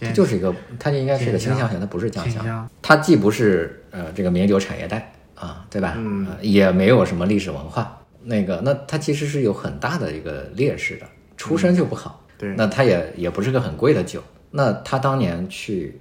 [0.00, 2.68] 它就是一个，它就应该是个清香型，它不是酱香。
[2.82, 5.94] 它既不是呃这个名酒产业带啊，对吧？
[5.96, 7.98] 嗯，也没有什么历史文化。
[8.24, 11.06] 那个，那它其实是有很大的一个劣势的，
[11.36, 12.24] 出身就不好。
[12.38, 14.22] 对，那它也也不是个很贵的酒。
[14.50, 15.98] 那他当年去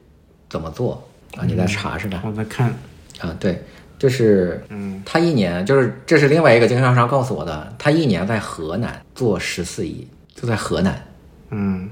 [0.50, 1.08] 怎么做？
[1.38, 2.22] 啊，你在查是吧？
[2.26, 2.74] 我在看，
[3.20, 3.64] 啊，对，
[3.98, 11.02] 就是，嗯，他一年就是这是另外一个经销商告诉我的，他一年在河南做十四亿，就在河南，
[11.50, 11.90] 嗯，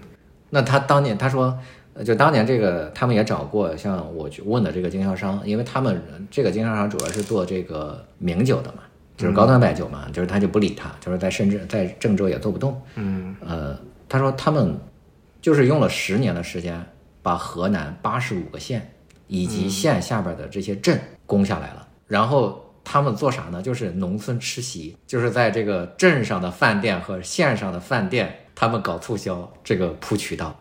[0.49, 1.57] 那他当年他说，
[2.03, 8.83] 就当年这个他们也找过像我去问的这个经销商，因为他们这个经销商主要是做这个名酒的嘛，
[9.15, 13.79] 就是高端白酒嘛，就是他就不理他，就是在深圳在郑州也做不动，嗯，呃，
[14.09, 14.77] 他说他们
[15.41, 16.85] 就是用了十年的时间
[17.21, 18.91] 把河南八十五个县。
[19.29, 23.61] 以及县下边的这些镇攻下来了，然后他们做啥呢？
[23.61, 30.59] 就是农村吃席，就是在这个镇上的饭店和县上的饭店，他们搞促销，这个铺渠道。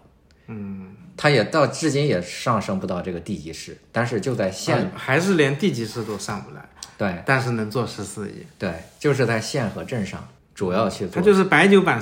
[0.48, 6.62] 嗯，他也到至今也上升不到这个地级市，但是就在县，还是连地级市都上不来。
[6.98, 8.44] 对，但是能做十四亿。
[8.58, 11.14] 对，就是在县和镇上主要去做。
[11.14, 11.98] 他就是白酒版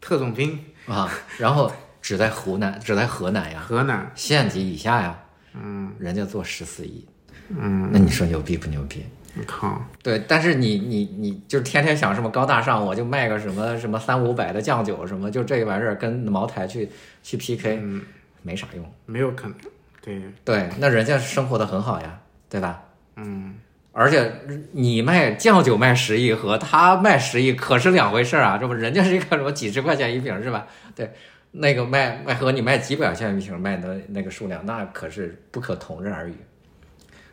[0.00, 5.18] 特种兵啊，然后只在湖南，只在河南呀， 河南县级以下呀。
[5.54, 7.04] 嗯，人家做十四亿，
[7.48, 9.04] 嗯，那你说牛逼不牛逼？
[9.38, 16.88] 我靠，对，但是你你你就天天想什么高大上，我就卖个什么什么三五百的酱酒什么，就这玩意儿跟茅台去
[17.22, 18.02] 去 PK，嗯，
[18.42, 19.54] 没啥用，没有可能。
[20.00, 22.18] 对，对，那人家生活的很好呀，
[22.48, 22.82] 对吧？
[23.16, 23.54] 嗯，
[23.92, 24.32] 而且
[24.72, 30.66] 你卖酱酒卖十亿和他卖十亿可是两回事儿啊，这不人家是一个什么几十块钱一瓶是吧？
[30.96, 31.12] 对，
[31.60, 36.34] 那个卖卖和你卖几百块钱一瓶卖的那个数量，那可是不可同日而语。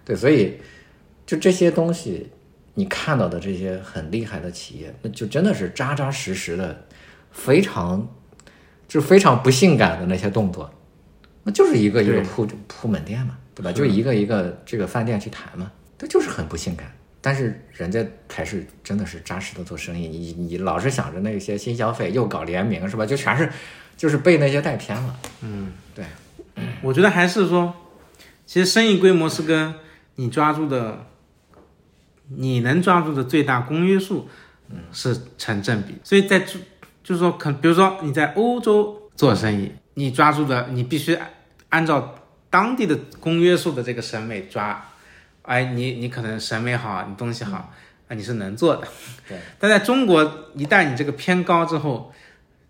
[0.03, 0.59] 对，所以
[1.25, 2.29] 就这些东西，
[2.73, 6.85] 你看到的这些很厉害的企业，那就真的是扎扎实实的，
[7.31, 8.07] 非常
[8.87, 10.71] 就非常不性感的那些动作，
[11.43, 13.71] 那就是一个一个铺铺门店嘛，对吧？
[13.71, 16.91] 就一个一个这个饭店去谈嘛，这就是很不性感。
[17.21, 23.03] 但是人家还是真的是扎实的做生意，你你老是想着那些新消费又搞联名是吧？
[23.03, 23.49] 就全是
[23.97, 25.15] 就是被那些带偏了。
[25.41, 26.05] 嗯，对，
[26.81, 27.73] 我觉得还是说，
[28.45, 29.73] 其实生意规模是跟
[30.15, 31.05] 你抓住的，
[32.29, 34.27] 你能抓住的最大公约数，
[34.91, 35.95] 是成正比。
[36.03, 36.59] 所以在就
[37.03, 41.29] 就是说，可比如说你在欧洲做生意，你抓住的你必须按
[41.69, 42.15] 按照
[42.49, 44.83] 当地的公约数的这个审美抓，
[45.43, 47.71] 哎，你你可能审美好，你东西好，
[48.07, 48.87] 啊，你是能做的。
[49.27, 49.37] 对。
[49.59, 50.23] 但在中国，
[50.55, 52.13] 一旦你这个偏高之后，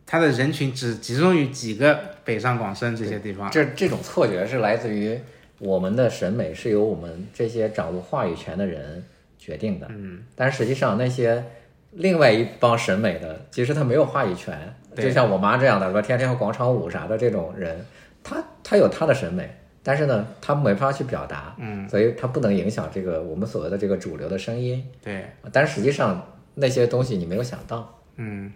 [0.06, 3.50] 它的人群只集中于几个北上广深这些地方。
[3.50, 5.20] 这这种错觉是来自于
[5.60, 9.04] 我们的审美是由我们这些掌握话语权的人
[9.38, 9.88] 决定的。
[9.90, 11.44] 嗯，但实际上那些
[11.92, 14.76] 另外一帮审美的，其实他没有话语权。
[14.96, 17.86] 对就像我妈这样的，说天天广场舞啥的这种人，
[18.24, 19.50] 他他有他的审美，
[19.84, 21.54] 但是呢，他没法去表达。
[21.60, 24.82] 嗯，所以他不能影响这个我们所谓的这个主流的声音。
[25.04, 28.50] 对，但实际上那些东西你没有想到，嗯，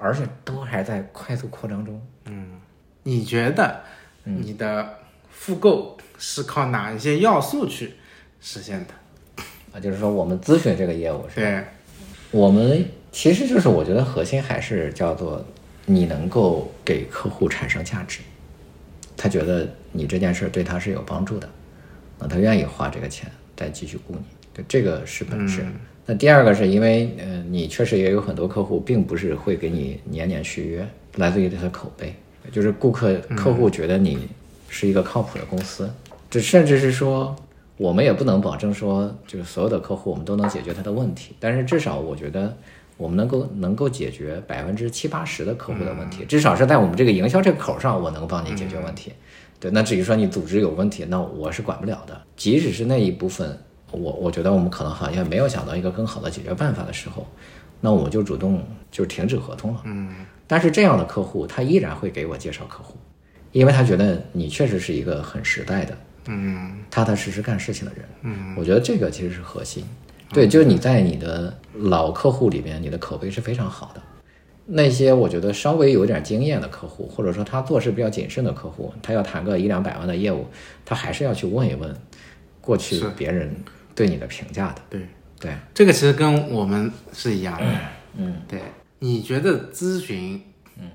[0.00, 2.00] 而且都还在快速扩张中。
[2.26, 2.60] 嗯
[3.04, 3.80] 你觉得
[4.22, 4.98] 你的
[5.30, 7.94] 复购是靠哪一些要素去
[8.40, 9.42] 实现的？
[9.72, 11.42] 啊，就是说我们咨询这个业务是吧？
[11.42, 11.64] 对，
[12.30, 15.44] 我们其实就是我觉得核心还是叫做
[15.86, 18.20] 你能够给客户产生价值，
[19.16, 21.48] 他觉得你这件事对他是有帮助的，
[22.20, 24.24] 那他愿意花这个钱再继续雇你，
[24.54, 25.64] 对，这个是本质。
[26.04, 32.14] 那第二个是因为，呃，你确实也有很多客户并不是会给你年年续约，来自于他的口碑，
[32.50, 34.28] 就是顾客客户觉得你
[34.68, 35.88] 是一个靠谱的公司，
[36.28, 37.34] 这甚至是说
[37.76, 42.56] 我们也不能保证说，就是所有的客户我们都能解决他的问题，但是至少我觉得
[42.96, 49.12] 我们能够能够解决百分之七八十的客户的问题，至少是在我们这个营销这个口上，我能帮你解决问题。
[49.60, 52.20] 对，那至于说你组织有问题，那我是管不了的。
[52.36, 53.56] 即使是那一部分，
[53.92, 57.26] 我我觉得我们可能行业没有想到一个更好的解决办法的时候，
[57.80, 59.82] 那我就主动就停止合同了。
[59.84, 60.14] 嗯，
[60.46, 62.96] 但是这样的客户他依然会给我介绍客户，
[63.52, 65.96] 因为他觉得你确实是一个很实在的。
[66.26, 68.04] 嗯，踏踏实实干事情的人。
[68.22, 69.84] 嗯，我觉得这个其实是核心。
[70.32, 74.00] 对，就是你在你的老客户里边，你的口碑是非常好的。
[74.64, 80.46] 那些我觉得稍微有点经验的客户，或者说他做事比较谨慎的客户，他要谈个一两百万的业务，
[80.84, 81.94] 他还是要去问一问
[82.60, 83.52] 过去别人
[83.94, 84.82] 对你的评价的。
[84.90, 85.06] 对，
[85.38, 87.66] 对，这个其实跟我们是一样的。
[88.14, 88.60] 嗯，对，
[88.98, 90.42] 你觉得咨询，
[90.76, 90.90] 嗯，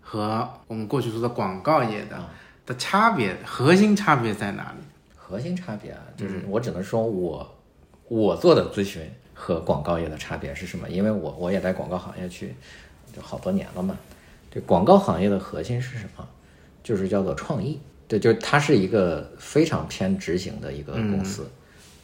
[0.00, 2.24] 和我们过去说的广告业的
[2.64, 4.84] 的差别，核心差别在哪里？
[5.16, 7.56] 核心差别啊，就是我只能说我
[8.08, 10.88] 我做的咨询和广告业的差别是什么？
[10.88, 12.54] 因为我我也在广告行业去
[13.16, 13.96] 就好多年了嘛。
[14.50, 16.28] 对，广告行业的核心是什么？
[16.84, 17.80] 就是叫做创意。
[18.06, 21.50] 对，就是它是一个非常偏执行的一个公司。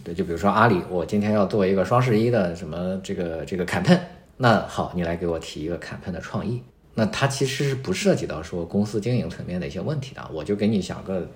[0.03, 4.01] 对，就比如说阿里，我今天要做一个双十一的什么这个这个 campaign，
[4.37, 6.63] 那好，你来给我提一个 campaign 的创意。
[6.95, 11.27] 那它其实是不涉及到说公司经营层面的一些问题的，我就给你想个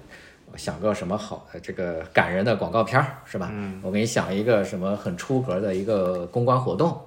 [0.56, 3.50] 想个什么好呃这个感人的广告片儿是吧？
[3.52, 7.00] 嗯，我给你想一个什么很出格的一个公关活动，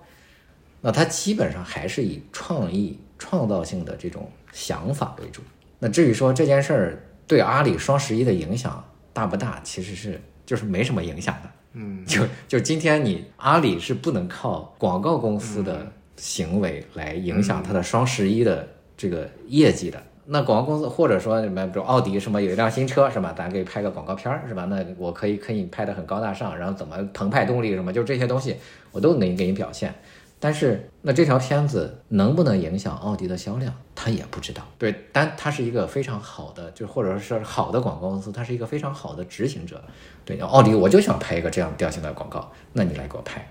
[0.81, 5.41] 那它基本上还是以创意创造性的这种想法为主。
[5.79, 11.49] 那至于说这件事儿对阿里双十一的影响大不大，其实是就是没什么影响的。
[11.73, 15.85] 嗯，就就今天你阿里是不能靠广告公司的
[16.15, 18.67] 行为来影响它的双十一的
[18.97, 20.01] 这个业绩的。
[20.25, 23.33] 那广告公司或者说什么，比如奥迪什么有一辆新车是吧？
[23.37, 24.65] 咱可以拍个广告片儿是吧？
[24.65, 28.55] 那我可以可以拍的很高大上，然后怎么澎湃动力什么，就这些东西
[28.91, 29.93] 我都能给你表现。
[30.39, 34.61] 但是那这条片子能不能影响奥迪的销量，他也不知道。
[34.77, 39.83] 对，但他是一个非常好的，就或者说是好的广告公司，他是一个非常好的执行者。
[40.23, 43.47] 对，奥迪我就想拍一个这样调性的广告，那你来给我拍，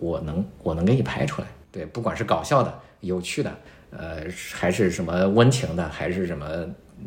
[0.00, 1.48] 我能我能给你拍出来。
[1.70, 3.52] 对，不管是搞笑的、有趣的，
[3.90, 4.24] 呃，
[4.54, 6.46] 还是什么温情的，还是什么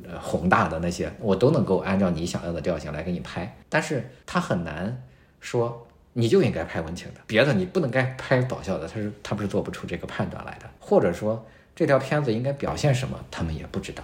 [0.08, 3.58] 呃宏大的那些，我都能够按照你想要的调性来给你拍。
[3.68, 5.04] 但是他很难
[5.40, 5.88] 说。
[6.14, 11.45] 你就应该拍温情的，别的你不能该拍搞笑的，他是他不是做不出这个判断来的，或者说
[11.76, 14.03] 这条片子应该表现什么，他们也不知道。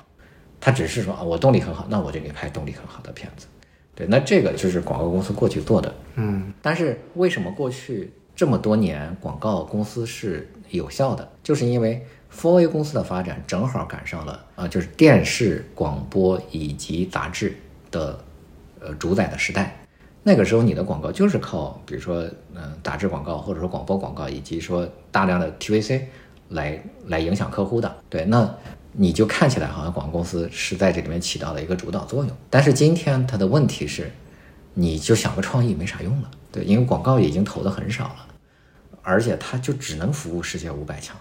[0.59, 3.47] 他只是说啊，我动力很好，那我就给拍动力很好的片子。
[3.95, 5.93] 对，那这个就是广告公司过去做的。
[6.15, 11.29] 嗯，但是为什么过去这么多年广告公司是有效的？
[11.43, 17.55] 就是因为 4A 公司的发展正好赶上了啊，就是电视、广播以及杂志
[17.91, 18.19] 的
[18.79, 19.78] 呃主宰的时代。
[20.29, 22.23] 那个时候你的广告就是靠，比如说
[22.53, 26.01] 嗯杂志广告或者说广播广告，以及说大量的 TVC
[26.49, 27.95] 来来影响客户的。
[28.11, 28.47] 对，那
[28.91, 32.31] 你就看起来好像广告公司是在这里面起到了一个主导作用。
[32.47, 34.11] 但是今天它的问题是，
[34.75, 36.29] 你就想个创意没啥用了。
[36.51, 38.27] 对，因为广告已经投的很少了，
[39.01, 41.17] 而且它就只能服务世界五百强，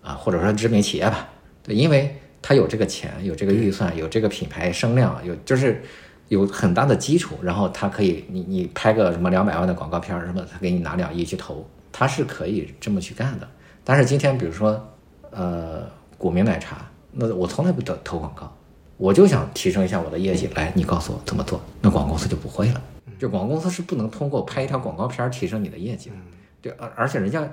[0.00, 1.28] 啊，或者说知名企业吧。
[1.64, 5.82] 对，因为它有这个钱，有这个预算，有这个品牌声量，有就是
[6.28, 13.48] 有很大的基础，然后它可以，你你拍个什么两百万的广告片什么，他给你拿两亿去投，它是可以这么去干的。
[13.84, 14.82] 但是今天比如说，
[15.30, 16.78] 呃，古茗奶茶，
[17.12, 18.50] 那我从来不投投广告，
[18.96, 22.80] 我就想提升一下我的业绩，来，你告诉我怎么做，那广告公司就不会了。
[23.18, 26.16] 就广告公司是不能通过拍一条广告片提升你的业绩的，
[26.60, 27.48] 对，而而且人家，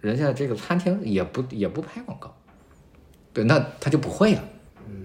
[0.00, 2.34] 人家这个餐厅也不也不拍广告，
[3.32, 4.42] 对，那他就不会了。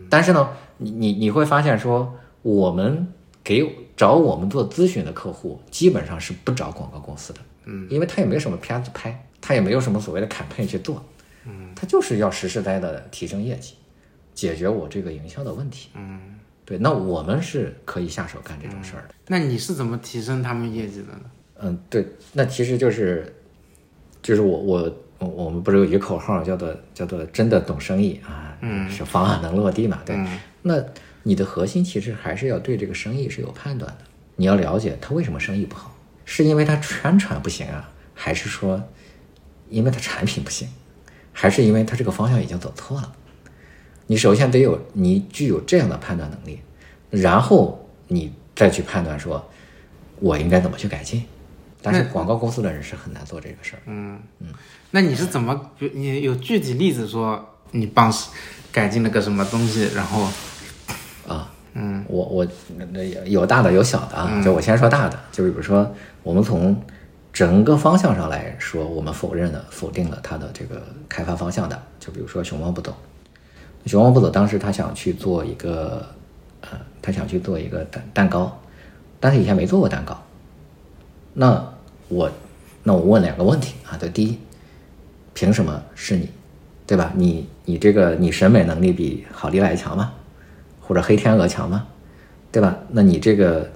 [0.09, 3.07] 但是呢，你你你会发现说，我们
[3.43, 11.03] 给找我们做咨询的客户，基本上是不找广告公司的，嗯，因为他也没什么片子拍，他也没有什么所谓的 campaign 去做，
[11.45, 13.73] 嗯，他就是要实实在在的提升业绩，
[14.33, 16.19] 解决我这个营销的问题，嗯，
[16.63, 19.15] 对，那我们是可以下手干这种事儿的。
[19.27, 21.21] 那你是怎么提升他们业绩的呢？
[21.59, 23.35] 嗯，对，那其实就是，
[24.21, 28.88] 就是我我我我们不是有一个口号叫做叫做真的懂生意啊，嗯。
[28.91, 30.15] 是方案能落地嘛，对。
[30.15, 30.39] 嗯。
[30.61, 30.83] 那
[31.28, 34.05] 你的核心其实还是要对这个生意是有判断的，
[34.38, 38.82] 你要了解他为什么生意不好，是因为他宣传不行啊，还是说
[39.69, 40.69] 因为他产品不行，
[41.34, 43.13] 还是因为他这个方向已经走错了？
[44.05, 46.61] 你首先得有你具有这样的判断能力，
[47.09, 49.51] 然后你再去判断说，
[50.21, 51.25] 我应该怎么去改进。
[51.82, 53.82] 但是广告公司的人是很难做这个事儿。
[53.86, 54.47] 嗯嗯，
[54.91, 55.71] 那你是怎么？
[55.93, 58.09] 你有具体例子说你帮
[58.71, 60.34] 改进了个什么东西，然后啊，
[61.80, 66.75] 嗯，我我那那有有大的有小的嗯啊，就我先说大的，就比如说我们从
[67.32, 72.91] 整个方向上来说，我们否认了否定了它的这个开发方向的，就比如说熊猫不走，
[73.86, 76.03] 熊猫不走当时他想去做一个
[76.61, 76.69] 呃，
[76.99, 78.59] 他想去做一个蛋蛋糕，
[79.19, 80.19] 但是以前没做过蛋糕，
[81.36, 81.63] 那
[82.07, 82.32] 我
[82.82, 84.39] 那我问两个问题啊，就，第一，
[85.36, 86.28] 凭什么是你，
[86.88, 87.13] 对吧？
[87.15, 90.11] 你你这个你审美能力比好利来强吗？
[90.88, 91.85] 或者黑天鹅强吗？
[92.51, 92.77] 对吧？
[92.89, 93.69] 那你这个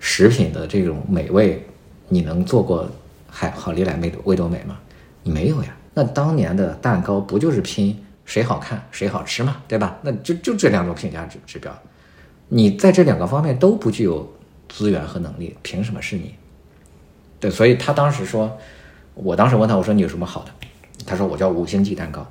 [0.00, 1.64] 食品的这种美味，
[2.08, 2.88] 你能做过
[3.30, 4.76] 海好利来味味多美吗？
[5.22, 5.74] 你没有呀。
[5.94, 9.96] 那当年的蛋糕不就是拼谁好看谁好吃嘛，对吧？
[10.02, 11.72] 那就就这两种评价指指标，
[12.48, 14.30] 你在这两个方面都不具有
[14.68, 16.34] 资源和能力，凭什么是你？
[17.40, 18.58] 对，所以他当时说，
[19.14, 20.50] 我当时问他，我说你有什么好的？
[21.06, 22.26] 他说我叫五星级蛋糕，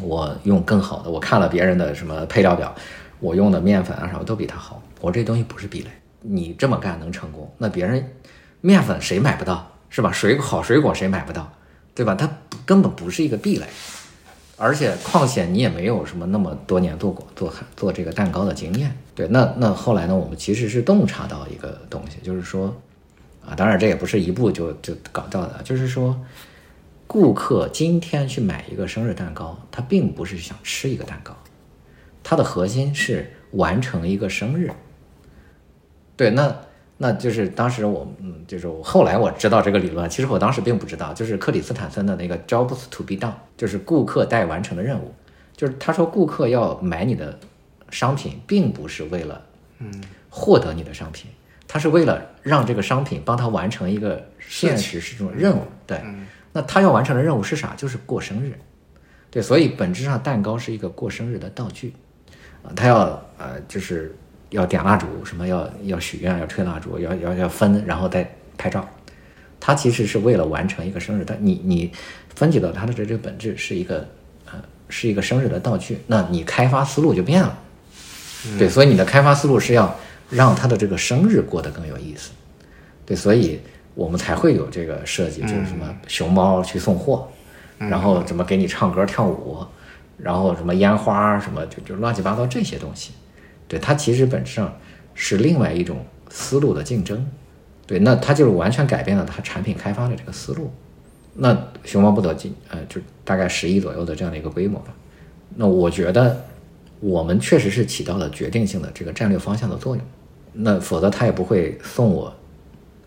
[0.00, 2.74] 我用更好的，我看了别人的什么配料表，
[3.20, 4.82] 我用的面粉啊什么都比它好。
[5.00, 5.90] 我这东西不是壁垒，
[6.20, 8.12] 你这么干能成功，那别人
[8.60, 10.12] 面粉谁买不到是吧？
[10.12, 11.52] 水果好水果谁买不到，
[11.94, 12.14] 对吧？
[12.14, 12.30] 它
[12.64, 13.66] 根本不是一个壁垒，
[14.56, 18.96] 而且况且你也没有什么那么多年做过做做这个蛋糕的经验。
[19.14, 22.74] 对，那那后来呢，我们其实是洞察到一个东西，就是说。
[23.48, 26.20] 啊，当然这也不是一步就就搞到的，就是说，
[27.06, 31.32] 顾客今天去买一个生日蛋糕，他并不是想吃一个蛋糕，
[32.28, 34.68] 它的核心是完成一个生日。
[36.16, 36.56] 对，那
[36.96, 45.14] 那就是当时我嗯，就是我后来我知道这个理论，其实我当时并不知道，就是克里斯坦森的那个 jobs to be done，就是顾客待完成的任务，
[45.56, 47.38] 就是他说顾客要买你的
[47.90, 49.40] 商品，并不是为了
[49.78, 49.88] 嗯
[50.28, 51.30] 获得你的商品。
[51.68, 56.00] 他是为了让这个商品帮他完成一个现实是这种任务，对。
[56.52, 57.74] 那他要完成的任务是啥？
[57.76, 58.58] 就是过生日，
[59.30, 59.40] 对。
[59.40, 62.05] 所以本质上蛋糕是一个过生日的道具，啊，
[62.74, 64.16] 他要呃就是
[64.50, 68.86] 要点蜡烛，什么要要许愿，要吹蜡烛，要要要分，然后再拍照。
[69.60, 71.92] 他其实是为了完成一个生日，但你你
[72.34, 74.08] 分解到他的这这个本质是一个
[74.46, 74.52] 呃
[74.88, 77.58] 是一个生日的道具，那你开发思路就变了，
[78.58, 78.68] 对。
[78.68, 79.94] 所以你的开发思路是要。
[80.28, 82.32] 让他的这个生日过得更有意思，
[83.06, 83.60] 对，所以
[83.94, 87.28] 我们才会有这个设计，就是什么熊猫去送货，
[87.78, 89.64] 然后怎么给你唱歌跳舞，
[90.16, 93.12] 然后什么烟花什么就就乱七八糟这些东西，
[93.68, 94.74] 对，它其实本质上
[95.14, 97.28] 是另外一种思路的竞争，
[97.86, 100.70] 对，那它就是完全改变了它产品开发的这个思路。
[101.34, 104.94] 那熊猫不得进，呃，就大概十亿左右的这样的一个规模吧。
[105.54, 106.44] 那我觉得
[107.00, 110.04] 我们确实是起到了决定性的这个战略方向的作用。
[110.54, 112.34] 那否则他也不会送我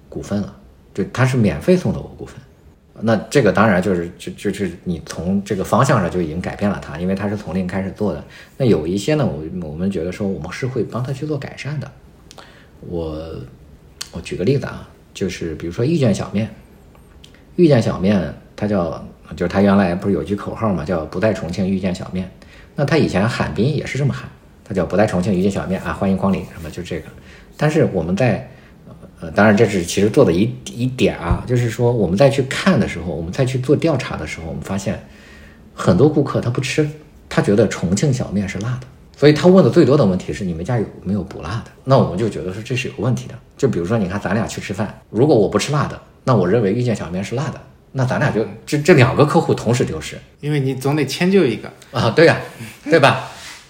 [0.07, 0.55] 股份了，
[0.93, 2.39] 就他是免费送的我股份。
[3.01, 8.23] 那这个当然就是就就是你从这个方向上就已经改变了他，因为他是从零开始做的。
[8.57, 11.91] 那有一些呢，我我们觉得说我们是会帮他去做改善的。
[12.81, 13.35] 我
[14.11, 16.49] 我举个例子啊，就是比如说遇见小面，
[17.55, 22.29] 遇见小面，他叫就是他原来不是有句口号嘛，叫不在重庆遇见小面。
[22.75, 24.29] 那他以前喊宾也是这么喊，
[24.63, 27.05] 他叫不在重庆遇见小面啊，欢迎光临什么就这个。
[27.57, 28.49] 但是我们在，
[29.21, 34.97] 呃，当然这是其实做的一一点啊，就是说我们在去看的时候，我们再去做调查的时候，我们发现
[35.73, 36.89] 很多顾客他不吃，
[37.27, 41.71] 他觉得重庆小面是辣的，所以他问的最多的问题是你们家有没有不辣的？
[41.83, 43.35] 那我们就觉得说这是有问题的。
[43.57, 47.59] 就比如说你看咱俩去吃饭，如果我不吃辣的，那我认为遇见小面是辣的，
[47.91, 52.37] 那咱俩就这这两个客户同时丢失，因为你总得迁就一个啊，对呀，
[52.85, 53.27] 对吧？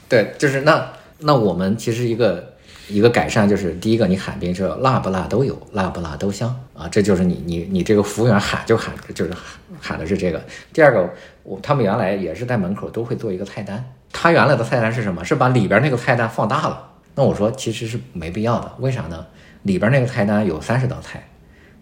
[0.07, 0.91] 对，就是那
[1.21, 2.48] 那我们其实一个。
[2.89, 9.31] 一个改善就是第一个，你喊宾是辣不辣都有，辣不辣都香啊，这就是你你你这个服务员喊就喊就是
[9.79, 10.41] 喊的是这个。
[10.73, 11.09] 第二个，
[11.43, 15.23] 我他们原来也是在门口都会做一个菜单，他原来的菜单是什么？
[15.23, 16.91] 是把里边那个菜单放大了。
[17.15, 19.25] 那我说其实是没必要的，为啥呢？
[19.63, 21.23] 里边那个菜单有三十道菜，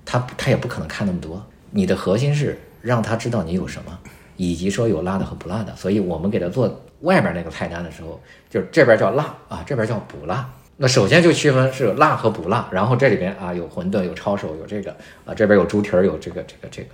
[0.03, 1.45] 他他也不可能看那么多。
[1.70, 3.97] 你的核心是让他知道你有什么，
[4.36, 5.76] 以及说有辣的和不辣的。
[5.76, 10.49] 所以我们给他做外边那个菜单的时候，就是这边叫辣啊，这边叫不辣。
[10.80, 16.89] 那首先就区分是辣和不辣，然后这里边啊有馄饨，有抄手，有这个啊这边有猪蹄儿，有这个这个这个，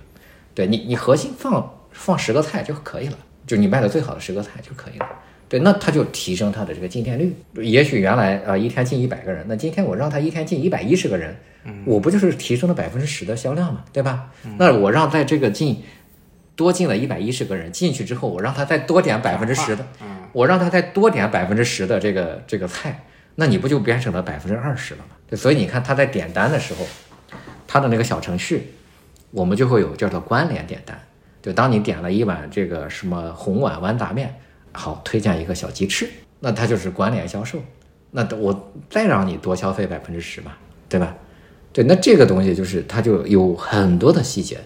[0.54, 5.08] 对你你核心放放十个菜就可以了，就你卖的最好的十个菜就可以了。
[5.46, 7.36] 对，那他就提升他的这个进店率。
[7.56, 11.36] 也许原来啊一天进一百个人，那今天我让他一天进一百一十个人，
[11.84, 14.30] 我不就是提升了百分之十的销量嘛，对吧？
[14.56, 15.82] 那我让在这个进
[16.56, 19.86] 多进了一百一十个人进去之后，我让他再多点百分之十的，
[20.32, 23.04] 我让他再多点百分之十的这个这个菜。
[23.36, 25.16] 那你不就变成了百分之二十了吗？
[25.28, 26.86] 对，所以你看他在点单的时候，
[27.66, 28.74] 他的那个小程序，
[29.30, 31.00] 我们就会有叫做关联点单。
[31.42, 34.34] 就当你点了一碗这个什么红碗豌杂面，
[34.72, 36.08] 好推荐一个小鸡翅，
[36.40, 37.58] 那它就是关联销售。
[38.12, 40.52] 那我再让你多消费百分之十嘛，
[40.88, 41.14] 对吧？
[41.72, 44.58] 对，那这个东西就是它就有很多的细节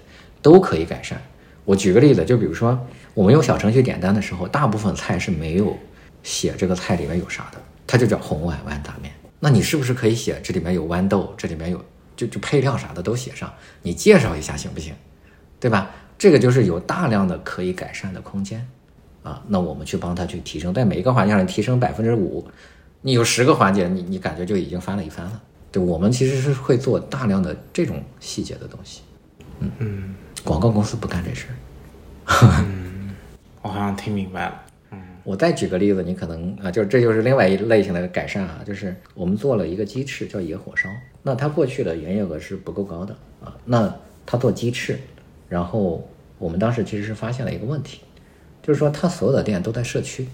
[0.43, 1.19] 都可以改善。
[1.65, 5.77] 我举个例子，就比如说我们用小程序点单的时候，大部分菜是没有
[6.23, 7.59] 写这个菜里面有啥的。
[7.89, 11.85] 它就叫红碗豌杂面，那你是不是可以写这里面有豌豆，这里面有
[12.15, 14.95] 就就配料啥的都写上，你介绍一下行不行？
[15.59, 15.91] 对吧？
[16.19, 18.69] 这个就是有大量的可以改善的空间
[19.23, 19.43] 啊。
[19.49, 22.47] 那我们去帮他去提升，在每一个环节上提升百分之五，
[23.01, 25.41] 你有十个环节，你你感觉就已经翻了一番了。
[25.73, 29.01] 对，我们其实是会做大量的这种细节的东西。
[29.61, 30.15] 嗯嗯，
[30.45, 31.55] 广告公司不干这事儿。
[32.67, 33.15] 嗯，
[33.63, 34.63] 我好像听明白了。
[35.29, 40.89] 我再举个例子，你可能啊，就这就是另外一类型的改善啊，就是我们做了一个鸡翅叫野火烧，
[41.23, 43.15] 那它过去的营业额是不够高的
[43.45, 44.99] 啊，那它做鸡翅，
[45.47, 46.09] 然后
[46.39, 48.01] 我们当时其实是发现了一个问题，
[48.63, 50.27] 就是说它所有的店都在社区，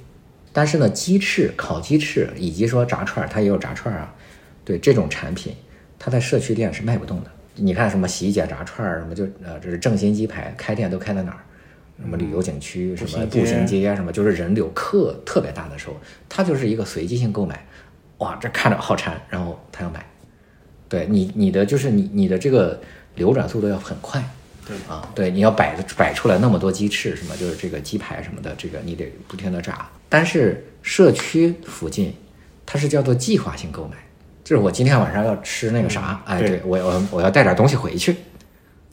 [0.53, 4.14] 但是呢，鸡翅、烤鸡翅以及说炸串，它也有炸串啊，
[4.64, 5.53] 对这种产品，
[5.99, 7.30] 它在社区店是卖不动的。
[7.57, 11.40] 你看什么喜姐炸串儿，什么就呃，这是正新鸡排，开店都开在哪儿？
[12.01, 15.97] 什么旅游景区，什么步行街什么就是人流客特别大的时候，
[16.28, 17.66] 它就是一个随机性购买，
[18.18, 20.05] 哇，这看着好馋，然后他要买。
[20.88, 22.80] 对你，你的就是你，你的这个
[23.14, 24.22] 流转速度要很快。
[24.66, 29.88] 对啊，对，你要摆摆出来那么多鸡翅，什么就是这个鸡排什么的，这个你得不停的炸。
[30.08, 32.14] 但是社区附近，
[32.64, 33.96] 它是叫做计划性购买，
[34.42, 38.16] 就是我今天晚上要吃那个啥，哎，对我我我要带点东西回去。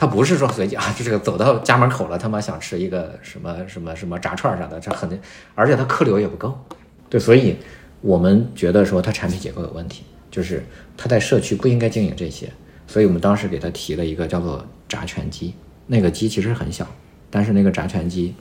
[0.01, 5.07] 他不是说随机 啊，就这个走到家门口了，他妈想吃一个什么什么什么炸串啥的，这很，
[5.53, 6.59] 而且他客流也不够，
[7.07, 7.55] 对，所以
[8.01, 10.65] 我们觉得说他产品结构有问题，就是
[10.97, 12.51] 他在社区不应该经营这些，
[12.87, 15.53] 所以我们当时给他提了一个叫做炸全鸡，
[15.85, 16.87] 那个鸡其实很小，
[17.29, 18.33] 但是那个炸全鸡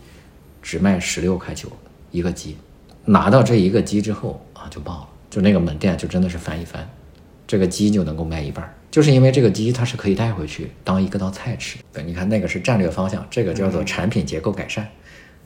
[0.63, 1.71] 只卖十六块九
[2.11, 2.57] 一个鸡，
[3.05, 6.89] 拿到这一个鸡之后啊就爆了，就那个门店就真的是翻一番，
[7.47, 8.75] 这个鸡就能够卖一半。
[8.91, 11.79] 就是因为这个鸡它是可以带回去当一个道菜吃。
[11.93, 14.87] 对，你看那个是战略方向，这个叫做产品结构改善。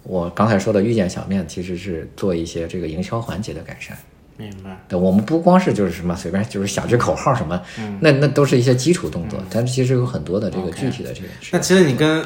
[0.02, 3.96] 我刚才说的遇见小面其实是做一些这个营销环节的改善。
[4.36, 4.76] 明白。
[4.88, 7.62] 对，我们不光是就是什么随便就是想句口号什么，
[8.00, 11.28] 那那都是一些基础动作，但其实有很多的这个具体的这个。
[11.52, 12.24] 那其实你跟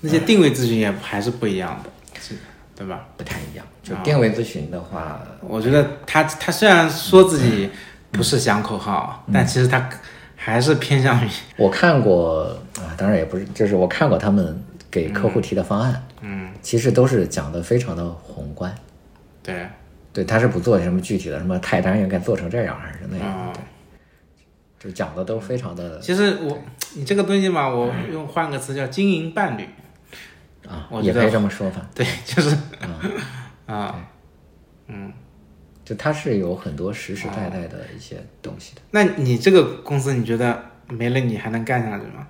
[0.00, 1.90] 那些定位咨询也还是不一样的，
[2.20, 2.34] 是
[2.76, 3.06] 对吧？
[3.16, 3.66] 不太一样。
[3.82, 7.68] 就定位咨询的话，我觉得他他虽然说自己
[8.12, 9.90] 不是想口号，但其实他。
[10.42, 12.44] 还是偏向于我看过
[12.78, 14.58] 啊，当然也不是，就是我看过他们
[14.90, 18.74] 给客户提的方案，嗯，其实都是讲的非常的宏观，
[19.42, 19.68] 对，
[20.14, 23.52] 对，他是不做什么具体的什么菜单应该做成这样还是那样，
[24.78, 26.58] 就讲的都非常的其实我
[26.94, 29.68] 你这个东西嘛，我用换个词叫经营伴侣，
[30.66, 31.86] 啊我，也可以这么说吧。
[31.94, 32.96] 对，就是啊。
[33.70, 33.94] 啊，
[35.90, 40.56] 就它是有很多实实在在的一些东西的，那你这个公司你觉得
[40.86, 42.28] 没了你还能干下去吗？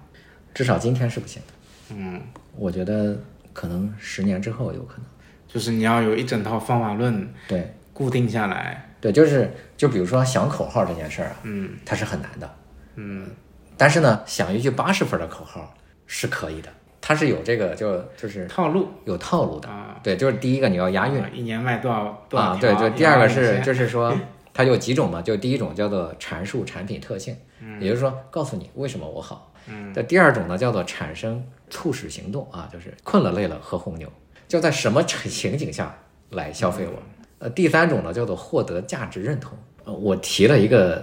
[0.55, 1.95] 至少今天是不行的。
[1.95, 2.23] 嗯，
[2.57, 3.23] 我觉得
[3.53, 5.05] 可能十年之后有可能。
[5.47, 12.51] 就是你要有一整套方法论对固定下来，对，就是就比如说想口号这件事儿啊，嗯它是很难的。
[12.95, 13.29] 嗯，
[13.77, 15.75] 但是呢，想一句八十分的口号
[16.07, 19.69] 是可以的，它是有这个就就是套路有套路的。
[19.69, 22.91] 啊，对，就是第一个你要押韵一年卖多少多少啊，对条对。
[22.91, 24.15] 第二个是 就是说
[24.53, 29.53] 它有几种嘛，就第一种叫做阐述产品特性，嗯也就是说告诉你为什么我好。
[29.67, 29.93] 嗯。
[29.95, 34.11] 这第二种呢叫做产生促使行动啊，就是困了累了喝红牛，
[34.47, 35.97] 就在什么情景下
[36.31, 37.03] 来消费我。
[37.39, 39.57] 呃，第三种呢叫做获得价值认同。
[39.85, 40.97] 呃，我提了一个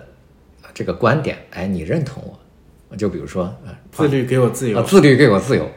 [0.61, 2.23] 呃这个观点，哎，你认同
[2.89, 5.67] 我，就比如说呃，自律给我自由啊，，自律给我自由。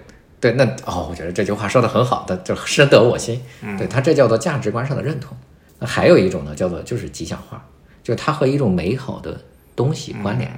[0.41, 3.41] 对，那哦，我觉得这句话说的很好的，就深得我心。
[3.77, 5.37] 对，他这叫做价值观上的认同。
[5.79, 7.65] 那还有一种呢，叫做就是吉祥话，
[8.03, 9.39] 就它和一种美好的
[9.77, 10.51] 东西关联。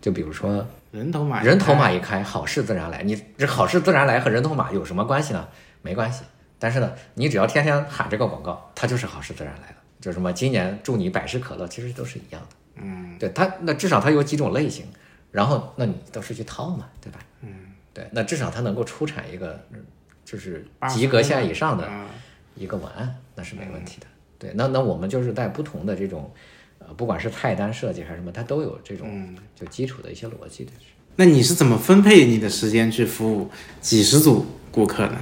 [0.00, 3.02] 就比如说人头马人头马一开，好事自然来。
[3.02, 5.46] 你这好事自然来和人头马有什么关系呢？
[5.82, 6.22] 没关系。
[6.58, 9.76] 但是呢，你只要天天喊这个广告，它就是好事自然来了。
[10.00, 12.48] 就什么今年祝你百事可乐，其实都是一样的。
[12.76, 14.86] 嗯，对它，那至少它有几种类型，
[15.32, 17.18] 然后那你都是去套嘛，对吧？
[17.42, 17.48] 嗯，
[17.96, 19.78] 对，那至少它能够出产一个嗯
[20.22, 22.06] 就是及格线以上的啊
[22.54, 24.06] 一个文案，那是没问题的。
[24.38, 26.30] 对，那那我们就是在不同的这种
[26.78, 30.72] 呃，不管是菜单设计还是什么，它都有这种就基础的一些逻辑的。
[31.16, 33.50] 那你是怎么分配你的时间去服务
[33.80, 35.18] 几十组顾客呢？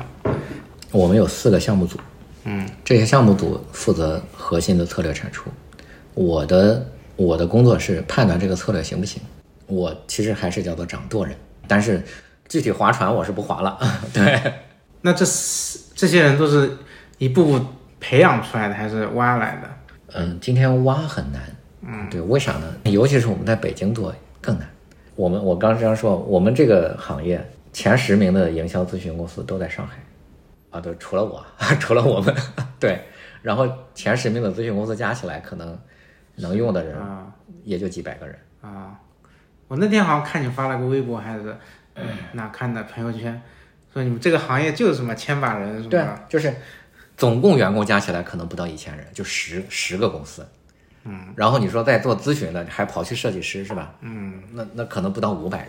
[0.91, 1.97] 我们有四个项目组，
[2.43, 5.49] 嗯，这些项目组负责核心的策略产出。
[6.15, 9.23] 我的我的工作是判断这个策略行不行。
[9.67, 11.37] 我其实还是叫做掌舵人，
[11.69, 12.03] 但是
[12.49, 13.79] 具体划船我是不划了。
[14.13, 14.53] 对，
[15.03, 16.77] 那这四这些人都是
[17.19, 17.67] 一步步
[18.01, 19.69] 培养出来的，还是挖来的？
[20.15, 21.43] 嗯，今天挖很难。
[21.83, 22.75] 嗯，对，为啥呢？
[22.85, 24.69] 尤其是我们在北京做更难。
[25.17, 29.99] 我们我刚这样说，我们这个行业前十名的营销咨询公司都在上海，
[30.71, 31.45] 啊，对，除了我，
[31.79, 32.35] 除了我们，
[32.81, 33.01] 对，
[33.43, 35.79] 然后前十名的咨询公司加起来，可能
[36.37, 37.27] 能用的人啊
[37.63, 38.37] 也就几百个人。
[38.61, 38.99] 啊！
[39.69, 41.55] 我那天好像看你发了个微博，还是
[42.33, 43.41] 哪看的朋友圈，
[43.93, 46.55] 说你们这个行业就是什么千把人什么对，就是。
[47.17, 50.45] 总共员工加起来可能不到一千人，就十十个公司。
[51.05, 53.95] 嗯，然后你说在做咨询的，还跑去设计师是吧？
[54.01, 55.69] 嗯，那那可能不到五百人。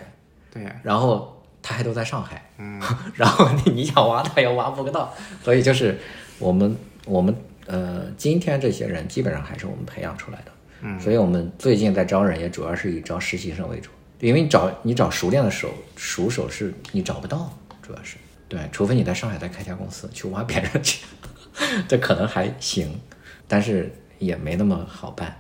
[0.52, 0.64] 对。
[0.64, 2.82] 呀，然后他还都在上海，嗯，
[3.14, 5.96] 然后你你想挖他也挖不到，所以就是
[6.40, 6.76] 我们
[7.06, 7.36] 我们
[7.68, 13.92] 呃今天这些人基本上还是我们培养出来的，嗯，所以我们最近在招人也主要是以招实习生为主，
[14.28, 21.06] 因为你找你找熟练的手熟手是你找不到，主要是对，除非你在上海再开家公司去挖别人去，
[21.88, 23.00] 这可能还行，
[23.48, 25.36] 但是也没那么好办，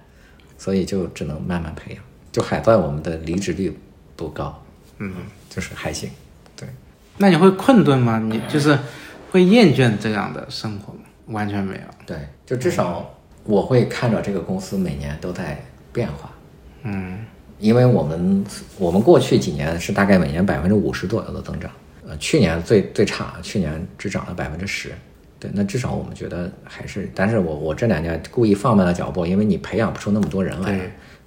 [0.57, 3.77] 所以就只能慢慢培养，就海外我们的离职率
[4.15, 4.63] 不高。
[4.97, 5.13] 嗯，
[5.49, 6.09] 就是还行。
[6.55, 6.69] 对，
[7.17, 8.19] 那你会困顿吗？
[8.19, 8.77] 你就是
[9.31, 10.99] 会厌倦这样的生活吗？
[11.27, 11.81] 完全没有。
[12.05, 13.13] 对，就至少
[13.43, 16.31] 我会看着这个公司每年都在变化。
[16.83, 17.25] 嗯，
[17.65, 18.45] 因为我们
[18.77, 21.71] 我们过去几年是大概每年百分之五十左右的增长，
[22.07, 24.91] 呃，去年最最差，去年只涨了百分之十。
[25.39, 30.77] 对，那至少我们觉得还是，但是我我这两年故意放慢了脚步，因为你培养不出那么多人来。
[30.77, 30.77] 对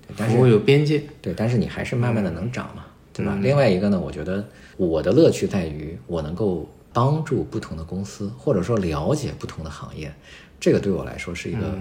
[0.07, 1.03] 对，但是我有边界。
[1.21, 3.37] 对，但是你还是慢慢的能涨嘛，对吧？
[3.43, 4.47] 另外一个呢，我觉得
[4.77, 10.15] 我的乐趣在于我能够帮助不同的公司，或者说了解不同的行业，
[10.61, 11.79] 这个对我来说是一个、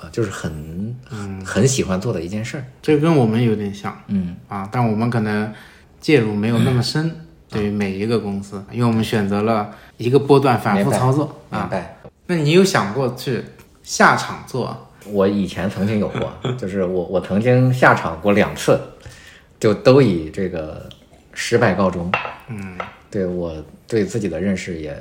[0.00, 2.64] 呃，就是很很很喜欢做的一件事儿。
[2.80, 5.52] 这跟我们有点像嗯，啊，但我们可能
[6.00, 7.14] 介入没有那么深，
[7.48, 11.60] 对于每一个公司，因为我们选择了一个波段反复操作啊。
[11.62, 11.96] 明白。
[12.26, 13.42] 那你有想过去
[13.82, 14.86] 下场做？
[15.06, 18.78] 我以前曾经有过，就是我我曾经下场过两次，
[19.58, 20.88] 就都以这个
[21.32, 22.12] 失败告终。
[22.48, 22.78] 嗯，
[23.10, 24.96] 对我对自己的认识也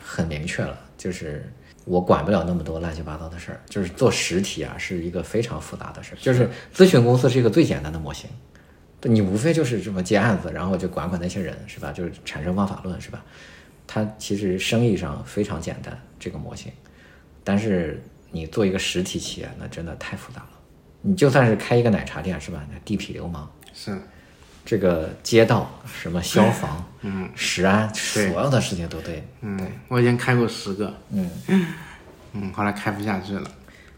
[0.00, 1.50] 很明确了，就是
[1.84, 3.60] 我管不了那么多乱七八糟的事儿。
[3.68, 6.18] 就是做实体啊，是一个非常复杂的事儿。
[6.20, 8.28] 就是咨询公司是一个最简单的模型，
[9.02, 11.92] 你无非就是这么接案子，然后就管管那些人，是吧？
[11.92, 13.24] 就是产生方法论，是吧？
[13.86, 16.70] 它其实生意上非常简单，这个模型。
[17.44, 20.48] 但是你做一个实体企业，那真的太复杂了。
[21.00, 22.64] 你就算是开一个奶茶店，是吧？
[22.72, 24.00] 那地痞流氓，是
[24.64, 29.26] 这个街道、什么消防、嗯、食安，所有的事情都对。
[29.40, 29.58] 嗯，
[29.88, 31.30] 我以前开过十个，嗯，
[32.32, 33.50] 嗯，后来开不下去了。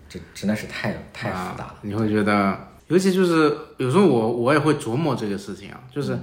[0.09, 1.65] 这真的是太太复杂了。
[1.65, 2.57] 啊你会觉得，
[2.89, 6.19] 尤其就是有时候我我也会琢磨这个事情啊，就是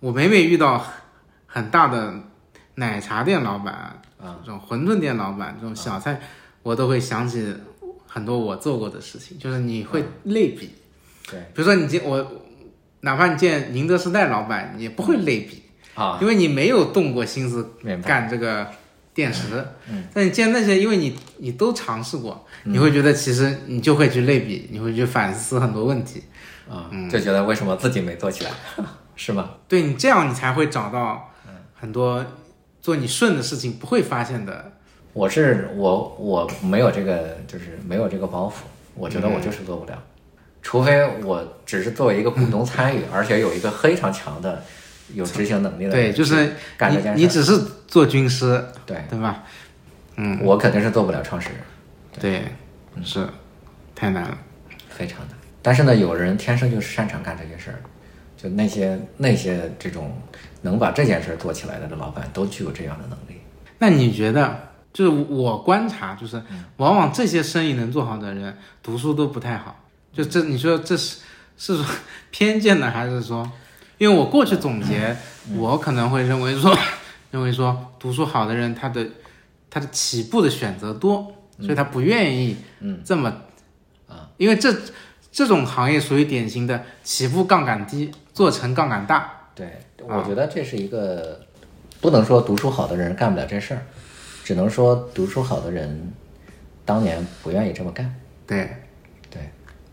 [0.00, 0.84] 我每每遇到
[1.46, 2.12] 很大的
[2.74, 6.20] 奶茶店老板啊，这种馄饨店老板这种小菜，
[6.62, 7.54] 我都会想起
[8.06, 10.70] 很多我做过的事情，就是你会类比，
[11.30, 11.40] 对。
[11.54, 12.16] 比如说你今我，
[13.00, 15.62] 哪怕你见宁德时代老板，你也不会类比，
[15.94, 17.70] 啊，因为你没有动过心思。
[18.04, 18.66] 干这个
[19.14, 19.64] 电池。
[19.90, 26.22] 嗯，但你见那些，因为你你都尝试过，你会觉得其实你就会去类比，你会去反思很多问题。
[26.68, 28.50] 啊，就觉得为什么自己没做起来，
[29.16, 29.50] 是吗？
[29.66, 31.32] 对你这样，你才会找到
[31.74, 32.24] 很多
[32.82, 34.72] 做你顺的事情不会发现的。
[35.14, 38.52] 我是我我没有这个，就是没有这个包袱，
[38.94, 40.02] 我觉得我就是做不了，
[40.62, 44.62] 除非我只是作为一个股东参与，而且有一个非常强的
[45.14, 47.18] 有执行能力的对，就是干这件事。
[47.18, 49.44] 你你只是做军师，对，对吧？
[50.16, 51.58] 嗯，我肯定是做不了创始人，
[52.20, 52.44] 对，
[53.04, 53.26] 是
[53.94, 54.36] 太难了。
[54.90, 55.28] 非常难。
[55.62, 57.78] 但是呢，有人天生就是擅长干这些事儿，
[58.36, 60.20] 就那些那些这种
[60.62, 63.40] 能把这件事儿做起来的老板，都具有这样的能力。
[63.78, 69.84] 那你觉得，就是我观察，就是嗯往往这些生意能做好的人，读书都不太好。
[70.18, 71.18] 就这，你说这是
[71.56, 71.86] 是说
[72.32, 73.48] 偏见呢，还是说，
[73.98, 75.16] 因为我过去总结，
[75.48, 76.76] 嗯我可能会认为说，
[77.30, 79.06] 认为说读书好的人，他的
[79.70, 83.00] 他的起步的选择多，所以他不愿意嗯。
[83.04, 83.32] 这么
[84.08, 84.74] 啊，因为这
[85.30, 89.50] 这种行业属于典型的起步杠杆低，做成杠杆大。
[89.54, 91.38] 对，我觉得这是一个，
[92.00, 93.86] 不能说读书好的人干不了这事儿，
[94.42, 96.12] 只能说读书好的人
[96.84, 98.12] 当年不愿意这么干。
[98.46, 98.68] 对，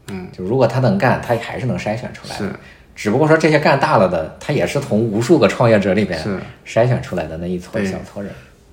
[0.08, 2.46] 嗯，就如果他能干，他还是能筛选出来的。
[2.46, 2.54] 是
[2.96, 6.18] 只不过说这些干大了的，他也是从无数个创业者里边，
[6.66, 8.32] 筛选出来的那一撮对小撮人。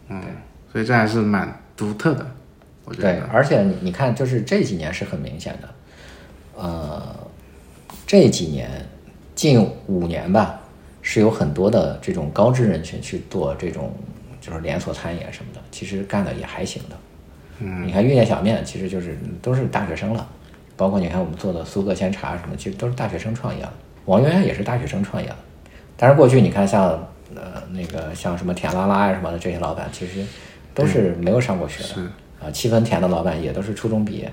[0.09, 0.23] 嗯，
[0.71, 2.25] 所以这还是蛮独特的，
[2.85, 5.69] 我觉对。，而且你你看，就是这几年是很明显的，
[6.57, 7.03] 呃，
[8.07, 8.71] 这几年
[9.35, 10.61] 近五年吧，
[11.01, 13.93] 是有很多的这种高知人群去做这种
[14.41, 16.97] 就是连锁餐饮什么的，其实干的也还行的。
[17.59, 20.29] 嗯，你看玉叶小面，其实就是都是大学生了，
[20.77, 23.73] 包括你看我们做的苏格鲜茶什么，其实都是大学生创业的。
[24.07, 25.37] 王源也是大学生创业的，
[25.97, 26.89] 但是过去你看像
[27.35, 30.25] 呃那个像什么甜啦啦呀什么的这些老板，其实
[30.75, 31.89] 都是没有上过学的。
[31.89, 34.33] 是啊，七分甜的老板也都是初中毕业，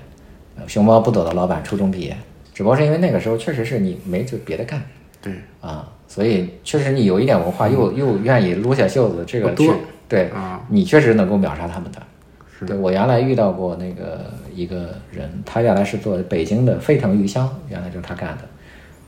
[0.56, 2.16] 呃，熊猫不走的老板初中毕业，
[2.52, 4.82] 只不过是因为那个时候确实是你没就别的干
[5.22, 9.72] 对，啊，所以确实你有一点文化，又又愿意撸下袖子，这个是
[10.08, 12.02] 对啊，你确实能够秒杀他们的。
[12.66, 18.44] 对我原来遇到过那个一个人，他原来是做北京的沸腾鱼香，原来就是他干的，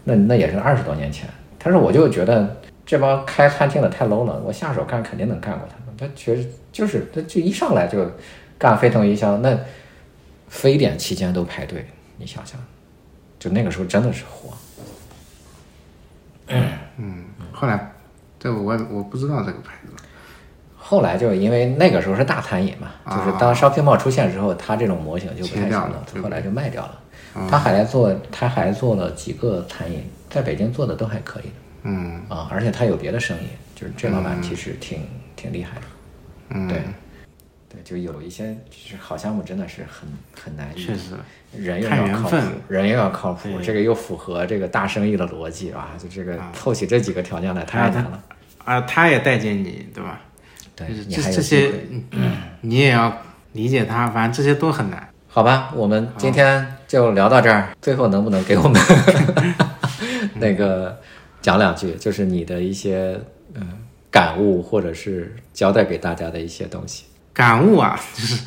[0.04, 1.28] 那那也是二十多年前。
[1.58, 5.94] 他说我就觉得这帮开餐厅的太 low 了，我下手干肯定能干过他们。
[5.96, 8.10] 他确实就是他就一上来就
[8.58, 9.58] 干沸腾鱼香，那
[10.48, 12.58] 非典期间都排队，你想想，
[13.38, 14.54] 就那个时候真的是火。
[16.96, 17.92] 嗯后来
[18.38, 20.01] 这我我不知道这个牌子，
[20.84, 26.98] 后来就因为那个时候是大餐饮嘛，就是当 shopping mall 出现之后，它这种模型就不太行了后来就卖掉了。
[27.48, 31.52] 他还来做，他还做了几个餐饮，在北京做的都还可以的
[31.84, 35.00] 嗯啊，而且他有别的生意，就是这老板其实挺
[35.34, 35.82] 挺厉害的，
[36.50, 36.82] 嗯，对，
[37.70, 40.06] 对，就有一些就是好项目真的是很
[40.38, 41.14] 很难遇确，实，
[41.56, 42.36] 人又要靠谱，
[42.68, 48.22] 人又要靠谱，这个又符合这个大生意的逻辑啊，就这个啊凑齐这几个条件来太难了。
[48.64, 50.20] 啊，他也待见你，对吧？
[50.74, 51.70] 对就是，这这些，
[52.12, 52.32] 嗯
[52.62, 53.12] 你也要
[53.52, 55.08] 理解他，反正这些都很难。
[55.28, 57.70] 好吧，我们今天就聊到这儿。
[57.80, 58.80] 最后能不能给我们
[60.36, 61.00] 那个
[61.40, 63.18] 讲两句，就是你的一些
[63.54, 63.66] 嗯
[64.10, 67.04] 感悟，或者是交代给大家的一些东西？
[67.32, 68.42] 感悟啊，就是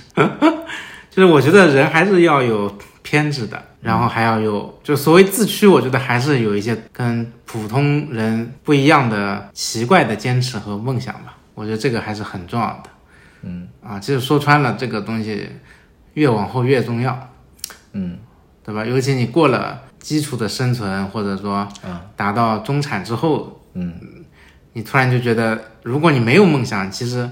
[1.10, 2.72] 就是我觉得人还是要有
[3.02, 11.36] 偏执的，然后还要有就所谓自驱，我觉得还是有一些跟普通人不一样的奇怪的坚持和梦想吧。
[11.56, 12.90] 我觉得这个还是很重要的。
[13.42, 15.50] 嗯啊，其实说穿了，这个东西
[16.14, 17.34] 越往后越重要，
[17.94, 18.18] 嗯
[18.64, 18.86] 对吧？
[18.86, 23.94] 尤其你过了基础的生存，或者说啊达到中产之后，嗯，
[24.74, 27.30] 你突然就觉得，如果你没有梦想，其实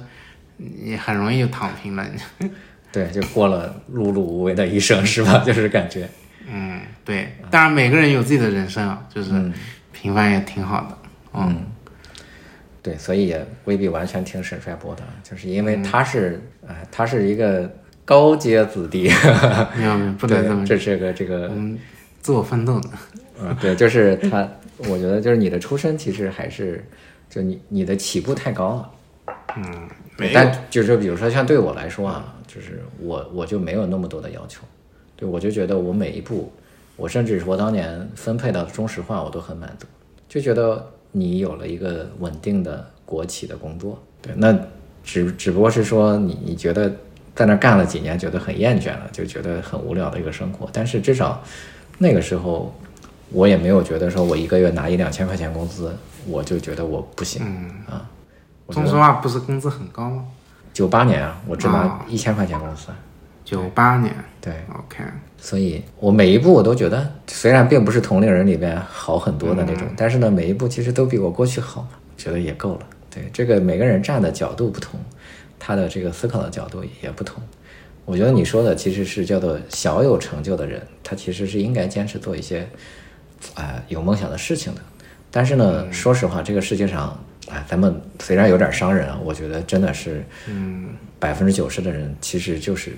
[0.58, 2.06] 你很容易就躺平了。
[2.94, 5.40] 对，就过了碌碌无为的一生，是吧？
[5.46, 6.08] 就是感觉，
[6.48, 9.52] 嗯，对，当然每个人有自己的人生啊，就是嗯
[9.92, 10.98] 平凡也挺好的。
[11.34, 11.66] 嗯，嗯，
[12.84, 17.72] 对，所以也未必完全听沈帅波的，就是因为他是，哎、他是一个
[18.04, 19.10] 高阶子弟，
[19.76, 21.50] 没有没有，不能这么这是个这个
[22.22, 22.90] 自我奋斗的。
[23.42, 24.46] 嗯，对，就是他，
[24.90, 26.86] 我觉得就是你的出身其实还是，
[27.30, 28.92] 就你你的起步太高了。
[29.56, 29.88] 嗯，
[30.34, 34.62] 但就是比如说像对我来说啊，就是我我就没有那么多的要求，
[35.16, 36.52] 对我就觉得我每一步，
[36.98, 39.88] 我甚至是我当年分配到中石化，我都很满足，
[40.28, 44.54] 就觉得你有了一个稳定的国企的工作，对，那
[45.04, 46.94] 只只不过是说你你觉得
[47.34, 51.42] 在那干了几年，觉得很厌倦了，就觉得很无聊的一个生活，但是至少
[51.98, 52.74] 那个时候
[53.32, 55.96] 我也没有觉得说我一个月拿一两千块钱工资，
[56.28, 57.42] 我就觉得我不行
[57.88, 58.10] 啊。
[58.66, 60.26] 我觉得中石化不是工资很高吗？
[60.74, 62.06] 九八年啊，我只拿啊。
[62.08, 62.88] 一千块钱工资，
[63.44, 64.16] 九八年。
[64.40, 65.04] 对，，OK，
[65.46, 72.80] 所以我每一步我都觉得，虽然并不是同龄人里边好很多的那种，但是呢，每一步其实都比我过去好，觉得也够了。
[73.14, 74.98] 对，这个每个人站的角度不同，
[75.60, 77.44] 他的这个思考的角度也不同。
[78.06, 82.66] 我觉得你说的其实是叫做小有成就的人，他其实是应该坚持做一些，
[83.54, 84.80] 啊、有梦想的事情的。
[85.30, 92.94] 但是呢，说实话，这个世界上，啊、咱们虽然有点伤人啊，我觉得真的是，嗯，百分之九十的人其实就是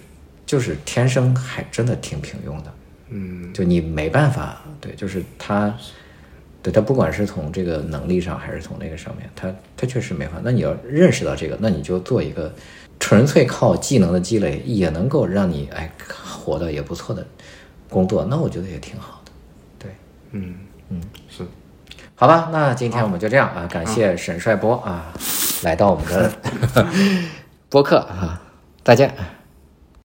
[0.46, 2.74] 就是天生还真的挺平庸的，
[3.10, 5.74] 嗯，就你没办法，对，就是他，
[6.62, 10.34] 对他不管是从这个能力上还是从那个上面，他他确实没法。
[10.44, 12.54] 那你要认识到这个，那你就做一个
[13.00, 17.26] 纯粹靠技能的积累也能够让你哎活得也不错的
[17.90, 19.32] 工作，那我觉得也挺好的，
[19.80, 19.92] 对。
[20.32, 20.56] 嗯
[20.90, 21.44] 嗯，是，
[22.14, 25.12] 好吧，那今天我们就这样啊，感谢沈帅波啊，
[25.64, 26.32] 来到我们的
[27.70, 28.42] 播客啊，
[28.84, 29.12] 再见。